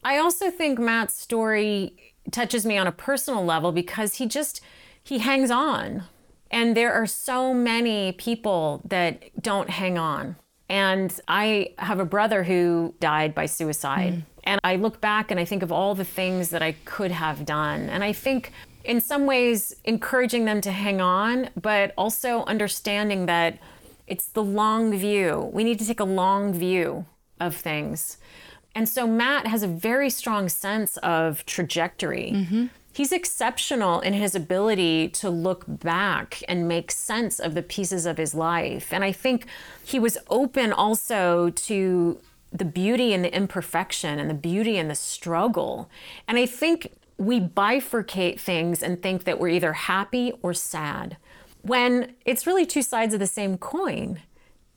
I 0.04 0.18
also 0.18 0.50
think 0.50 0.80
Matt's 0.80 1.14
story 1.14 2.14
touches 2.32 2.66
me 2.66 2.78
on 2.78 2.88
a 2.88 2.92
personal 2.92 3.46
level 3.46 3.72
because 3.72 4.16
he 4.16 4.26
just 4.26 4.62
he 5.04 5.20
hangs 5.20 5.52
on. 5.52 6.04
And 6.50 6.76
there 6.76 6.94
are 6.94 7.06
so 7.06 7.54
many 7.54 8.12
people 8.14 8.82
that 8.86 9.24
don't 9.42 9.70
hang 9.70 9.98
on. 9.98 10.36
And 10.70 11.18
I 11.28 11.74
have 11.80 12.00
a 12.00 12.06
brother 12.06 12.44
who 12.44 12.94
died 13.00 13.36
by 13.36 13.46
suicide. 13.46 14.14
Mm. 14.14 14.24
And 14.44 14.62
I 14.64 14.76
look 14.76 15.02
back 15.02 15.32
and 15.32 15.40
I 15.40 15.46
think 15.46 15.64
of 15.64 15.72
all 15.72 15.96
the 15.96 16.06
things 16.06 16.50
that 16.50 16.62
I 16.62 16.74
could 16.86 17.12
have 17.12 17.46
done. 17.46 17.90
And 17.90 18.04
I 18.04 18.14
think 18.14 18.52
in 18.84 19.02
some 19.02 19.26
ways 19.26 19.76
encouraging 19.84 20.46
them 20.46 20.62
to 20.62 20.72
hang 20.72 21.02
on, 21.02 21.50
but 21.60 21.94
also 21.98 22.44
understanding 22.46 23.26
that 23.28 23.60
it's 24.08 24.28
the 24.28 24.44
long 24.44 24.98
view. 24.98 25.50
We 25.54 25.64
need 25.64 25.80
to 25.80 25.86
take 25.86 26.00
a 26.00 26.06
long 26.06 26.54
view 26.54 27.06
of 27.40 27.56
things. 27.56 28.18
And 28.76 28.88
so 28.88 29.06
Matt 29.06 29.48
has 29.48 29.64
a 29.64 29.68
very 29.68 30.10
strong 30.10 30.50
sense 30.50 30.98
of 30.98 31.46
trajectory. 31.46 32.32
Mm-hmm. 32.34 32.66
He's 32.94 33.12
exceptional 33.12 34.02
in 34.02 34.14
his 34.14 34.36
ability 34.36 35.10
to 35.10 35.30
look 35.30 35.64
back 35.68 36.44
and 36.48 36.68
make 36.68 36.92
sense 36.92 37.40
of 37.40 37.54
the 37.54 37.62
pieces 37.62 38.06
of 38.06 38.18
his 38.18 38.36
life. 38.36 38.92
And 38.92 39.04
I 39.04 39.14
think 39.14 39.46
he 39.84 39.98
was 39.98 40.18
open 40.30 40.74
also 40.74 41.50
to 41.50 42.20
the 42.52 42.66
beauty 42.66 43.14
and 43.14 43.24
the 43.24 43.34
imperfection 43.34 44.20
and 44.20 44.30
the 44.30 44.36
beauty 44.36 44.78
and 44.78 44.90
the 44.90 44.96
struggle. 44.96 45.90
And 46.28 46.38
I 46.38 46.46
think 46.46 46.92
we 47.22 47.40
bifurcate 47.40 48.40
things 48.40 48.82
and 48.82 49.02
think 49.02 49.26
that 49.26 49.40
we're 49.40 49.50
either 49.50 49.74
happy 49.74 50.34
or 50.42 50.56
sad 50.56 51.18
when 51.62 52.16
it's 52.26 52.48
really 52.48 52.66
two 52.66 52.82
sides 52.82 53.14
of 53.14 53.20
the 53.20 53.28
same 53.28 53.60
coin. 53.60 54.20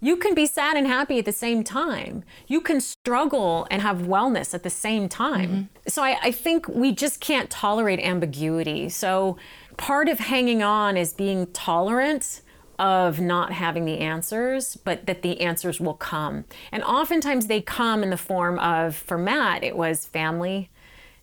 You 0.03 0.19
can 0.19 0.35
be 0.35 0.45
sad 0.45 0.77
and 0.77 0.87
happy 0.87 1.19
at 1.19 1.25
the 1.25 1.33
same 1.33 1.65
time. 1.65 2.23
You 2.47 2.61
can 2.61 2.83
struggle 2.83 3.67
and 3.71 3.81
have 3.81 4.03
wellness 4.03 4.53
at 4.53 4.63
the 4.63 4.69
same 4.69 5.09
time. 5.09 5.49
Mm-hmm. 5.49 5.89
So 5.89 6.03
I, 6.03 6.19
I 6.23 6.31
think 6.31 6.69
we 6.69 6.93
just 6.93 7.21
can't 7.21 7.49
tolerate 7.49 8.01
ambiguity. 8.01 8.91
So 8.91 9.39
part 9.79 10.11
of 10.11 10.19
hanging 10.19 10.63
on 10.63 10.99
is 10.99 11.15
being 11.15 11.47
tolerant 11.53 12.43
of 12.79 13.21
not 13.21 13.53
having 13.53 13.87
the 13.87 14.01
answers, 14.01 14.77
but 14.77 15.07
that 15.07 15.23
the 15.23 15.41
answers 15.41 15.81
will 15.81 15.95
come. 15.95 16.45
And 16.71 16.83
oftentimes 16.83 17.47
they 17.47 17.63
come 17.63 18.03
in 18.03 18.11
the 18.11 18.19
form 18.19 18.59
of, 18.59 18.95
for 18.95 19.17
Matt, 19.17 19.65
it 19.65 19.79
was 19.79 20.05
family, 20.05 20.69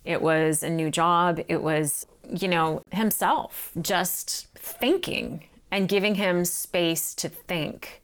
it 0.06 0.22
was 0.22 0.64
a 0.64 0.70
new 0.70 0.90
job, 0.90 1.40
it 1.48 1.62
was, 1.62 2.06
you 2.30 2.48
know, 2.48 2.84
himself 2.92 3.72
just 3.82 4.48
thinking 4.56 5.44
and 5.72 5.88
giving 5.88 6.16
him 6.16 6.46
space 6.46 7.14
to 7.16 7.30
think. 7.30 8.02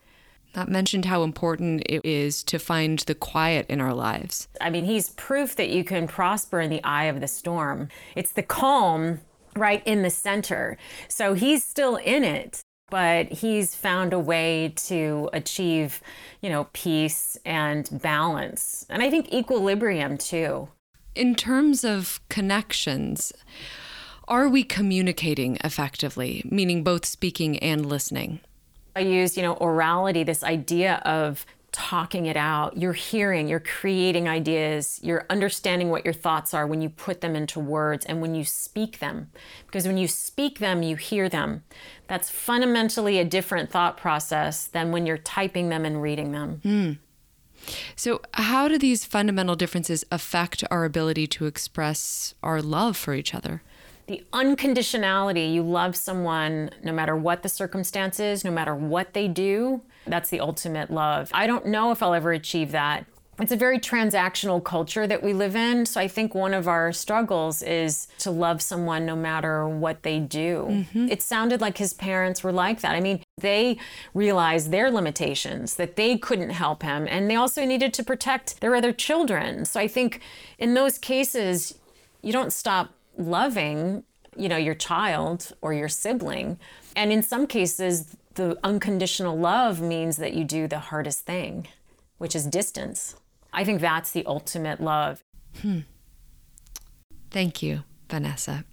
That 0.54 0.70
mentioned 0.70 1.06
how 1.06 1.24
important 1.24 1.84
it 1.86 2.04
is 2.04 2.44
to 2.46 2.58
find 2.58 3.00
the 3.00 3.14
quiet 3.14 3.68
in 3.70 3.80
our 3.80 3.94
lives. 3.94 4.48
I 4.60 4.70
mean, 4.70 4.86
he's 4.86 5.10
proof 5.10 5.56
that 5.56 5.70
you 5.70 5.84
can 5.84 6.08
prosper 6.08 6.60
in 6.60 6.70
the 6.70 6.84
eye 6.84 7.06
of 7.06 7.20
the 7.20 7.28
storm. 7.28 7.90
It's 8.16 8.32
the 8.32 8.44
calm 8.44 9.20
right 9.56 9.84
in 9.86 10.02
the 10.02 10.10
center. 10.10 10.78
So 11.08 11.34
he's 11.34 11.64
still 11.64 11.98
in 11.98 12.24
it, 12.24 12.62
but 12.90 13.28
he's 13.28 13.76
found 13.76 14.14
a 14.14 14.20
way 14.20 14.74
to 14.78 15.30
achieve, 15.34 16.02
you 16.42 16.50
know, 16.50 16.68
peace 16.74 17.38
and 17.46 17.88
balance. 18.02 18.86
And 18.90 19.04
I 19.04 19.10
think 19.10 19.34
equilibrium 19.34 20.18
too. 20.18 20.70
In 21.18 21.34
terms 21.34 21.84
of 21.84 22.20
connections, 22.30 23.34
are 24.28 24.48
we 24.48 24.64
communicating 24.64 25.58
effectively, 25.64 26.44
meaning 26.46 26.84
both 26.84 27.06
speaking 27.06 27.58
and 27.58 27.88
listening? 27.88 28.40
I 28.96 29.00
use, 29.00 29.36
you 29.36 29.42
know, 29.42 29.56
orality, 29.56 30.24
this 30.24 30.44
idea 30.44 31.02
of 31.06 31.44
talking 31.72 32.28
it 32.28 32.38
out. 32.38 32.78
You're 32.78 32.94
hearing, 32.94 33.48
you're 33.48 33.60
creating 33.60 34.30
ideas, 34.30 35.00
you're 35.02 35.26
understanding 35.32 35.90
what 35.90 36.06
your 36.06 36.14
thoughts 36.14 36.54
are 36.54 36.68
when 36.68 36.82
you 36.82 36.90
put 36.90 37.22
them 37.22 37.36
into 37.36 37.60
words 37.60 38.06
and 38.06 38.22
when 38.22 38.36
you 38.36 38.44
speak 38.44 39.00
them. 39.00 39.32
Because 39.66 39.88
when 39.88 39.98
you 39.98 40.08
speak 40.08 40.60
them, 40.60 40.84
you 40.84 40.98
hear 40.98 41.30
them. 41.30 41.64
That's 42.06 42.30
fundamentally 42.30 43.18
a 43.18 43.26
different 43.26 43.72
thought 43.72 43.98
process 43.98 44.68
than 44.68 44.92
when 44.92 45.08
you're 45.08 45.18
typing 45.18 45.70
them 45.70 45.84
and 45.84 46.00
reading 46.00 46.32
them. 46.32 46.62
Mm. 46.64 46.98
So, 47.96 48.22
how 48.34 48.68
do 48.68 48.78
these 48.78 49.06
fundamental 49.06 49.56
differences 49.56 50.06
affect 50.12 50.64
our 50.72 50.86
ability 50.86 51.28
to 51.28 51.46
express 51.46 52.34
our 52.42 52.62
love 52.62 52.98
for 52.98 53.14
each 53.14 53.34
other? 53.34 53.62
the 54.08 54.24
unconditionality 54.32 55.54
you 55.54 55.62
love 55.62 55.96
someone 55.96 56.70
no 56.82 56.94
matter 56.94 57.16
what 57.16 57.44
the 57.44 57.50
circumstances, 57.50 58.44
no 58.44 58.52
matter 58.52 58.74
what 58.74 59.14
they 59.14 59.28
do, 59.28 59.82
that's 60.06 60.30
the 60.30 60.40
ultimate 60.40 60.90
love. 60.90 61.30
I 61.34 61.46
don't 61.46 61.66
know 61.66 61.92
if 61.92 62.02
I'll 62.02 62.14
ever 62.14 62.32
achieve 62.32 62.72
that. 62.72 63.06
It's 63.40 63.52
a 63.52 63.58
very 63.58 63.80
transactional 63.80 64.64
culture 64.64 65.06
that 65.06 65.22
we 65.22 65.34
live 65.34 65.56
in. 65.56 65.86
So 65.86 66.02
I 66.02 66.08
think 66.08 66.34
one 66.34 66.56
of 66.56 66.68
our 66.68 66.92
struggles 66.92 67.62
is 67.62 68.08
to 68.20 68.32
love 68.32 68.62
someone 68.62 69.06
no 69.06 69.16
matter 69.16 69.68
what 69.68 70.02
they 70.02 70.20
do. 70.20 70.66
Mm-hmm. 70.70 71.10
It 71.10 71.22
sounded 71.22 71.62
like 71.62 71.78
his 71.78 71.94
parents 71.94 72.44
were 72.44 72.52
like 72.52 72.82
that. 72.82 72.96
I 72.96 73.00
mean, 73.00 73.22
they 73.40 73.78
realized 74.14 74.72
their 74.72 74.90
limitations, 74.90 75.76
that 75.76 75.96
they 75.96 76.18
couldn't 76.18 76.50
help 76.50 76.82
him, 76.82 77.08
and 77.10 77.30
they 77.30 77.36
also 77.36 77.66
needed 77.66 77.94
to 77.94 78.04
protect 78.04 78.62
their 78.62 78.76
other 78.76 78.92
children. 78.92 79.64
So 79.66 79.80
I 79.80 79.88
think 79.88 80.22
in 80.58 80.74
those 80.74 80.98
cases, 80.98 81.78
you 82.22 82.34
don't 82.34 82.52
stop 82.52 82.94
loving, 83.16 84.04
you 84.36 84.50
know, 84.50 84.58
your 84.58 84.76
child 84.76 85.54
or 85.62 85.74
your 85.74 85.90
sibling. 85.90 86.58
And 86.96 87.12
in 87.12 87.22
some 87.22 87.46
cases, 87.46 88.16
the 88.34 88.58
unconditional 88.64 89.38
love 89.38 89.82
means 89.82 90.18
that 90.18 90.34
you 90.34 90.44
do 90.44 90.68
the 90.68 90.80
hardest 90.80 91.22
thing, 91.22 91.68
which 92.18 92.36
is 92.36 92.46
distance. 92.46 93.16
I 93.54 93.64
think 93.64 93.82
that's 93.82 94.12
the 94.12 94.26
ultimate 94.26 94.82
love. 94.82 95.24
Hmm. 95.62 95.82
Thank 97.30 97.62
you, 97.62 97.84
Vanessa. 98.10 98.66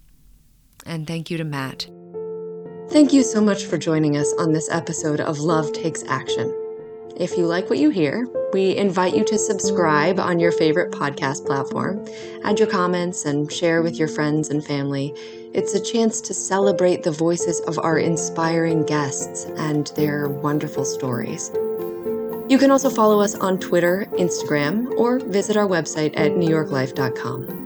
And 0.87 1.07
thank 1.07 1.31
you 1.31 1.39
to 1.39 1.45
Matt. 1.45 1.89
Thank 2.95 3.13
you 3.13 3.25
so 3.25 3.41
much 3.41 3.65
for 3.65 3.77
joining 3.77 4.17
us 4.17 4.33
on 4.39 4.53
this 4.53 4.71
episode 4.71 5.21
of 5.21 5.41
Love 5.41 5.73
Takes 5.73 6.05
Action. 6.07 6.55
If 7.17 7.37
you 7.37 7.45
like 7.45 7.69
what 7.69 7.81
you 7.81 7.91
hear, 7.91 8.29
we 8.53 8.77
invite 8.77 9.17
you 9.17 9.25
to 9.25 9.37
subscribe 9.37 10.21
on 10.21 10.39
your 10.39 10.53
favorite 10.53 10.93
podcast 10.93 11.45
platform, 11.45 12.07
add 12.45 12.61
your 12.61 12.69
comments, 12.69 13.25
and 13.25 13.53
share 13.53 13.83
with 13.83 13.97
your 13.97 14.07
friends 14.07 14.49
and 14.49 14.65
family. 14.65 15.13
It's 15.53 15.75
a 15.75 15.83
chance 15.83 16.21
to 16.21 16.35
celebrate 16.35 17.03
the 17.03 17.11
voices 17.11 17.59
of 17.63 17.81
our 17.81 17.99
inspiring 17.99 18.85
guests 18.85 19.47
and 19.57 19.89
their 19.97 20.29
wonderful 20.29 20.85
stories. 20.85 21.51
You 22.49 22.59
can 22.59 22.71
also 22.71 22.91
follow 22.91 23.21
us 23.21 23.35
on 23.35 23.59
Twitter, 23.59 24.07
Instagram, 24.13 24.97
or 24.97 25.19
visit 25.19 25.57
our 25.57 25.67
website 25.67 26.13
at 26.17 26.31
newyorklife.com. 26.31 27.64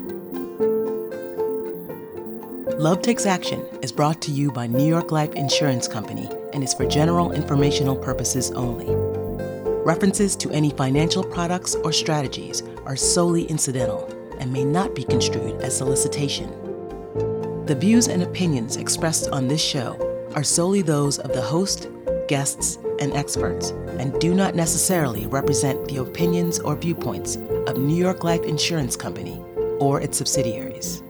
Love 2.78 3.02
Takes 3.02 3.26
Action 3.26 3.66
is 3.82 3.90
brought 3.90 4.22
to 4.22 4.30
you 4.30 4.52
by 4.52 4.64
New 4.68 4.86
York 4.86 5.10
Life 5.10 5.34
Insurance 5.34 5.88
Company 5.88 6.28
and 6.52 6.62
is 6.62 6.72
for 6.72 6.86
general 6.86 7.32
informational 7.32 7.96
purposes 7.96 8.52
only. 8.52 8.86
References 9.84 10.36
to 10.36 10.52
any 10.52 10.70
financial 10.70 11.24
products 11.24 11.74
or 11.74 11.90
strategies 11.90 12.62
are 12.86 12.94
solely 12.94 13.46
incidental 13.46 14.06
and 14.38 14.52
may 14.52 14.62
not 14.62 14.94
be 14.94 15.02
construed 15.02 15.60
as 15.60 15.76
solicitation. 15.76 16.52
The 17.66 17.74
views 17.74 18.06
and 18.06 18.22
opinions 18.22 18.76
expressed 18.76 19.28
on 19.30 19.48
this 19.48 19.60
show 19.60 19.96
are 20.36 20.44
solely 20.44 20.82
those 20.82 21.18
of 21.18 21.32
the 21.32 21.42
host, 21.42 21.88
guests, 22.28 22.78
and 23.00 23.12
experts, 23.12 23.70
and 23.98 24.16
do 24.20 24.34
not 24.34 24.54
necessarily 24.54 25.26
represent 25.26 25.88
the 25.88 25.96
opinions 25.96 26.60
or 26.60 26.76
viewpoints 26.76 27.38
of 27.66 27.76
New 27.76 27.96
York 27.96 28.22
Life 28.22 28.44
Insurance 28.44 28.94
Company 28.94 29.44
or 29.80 30.00
its 30.00 30.16
subsidiaries. 30.16 31.02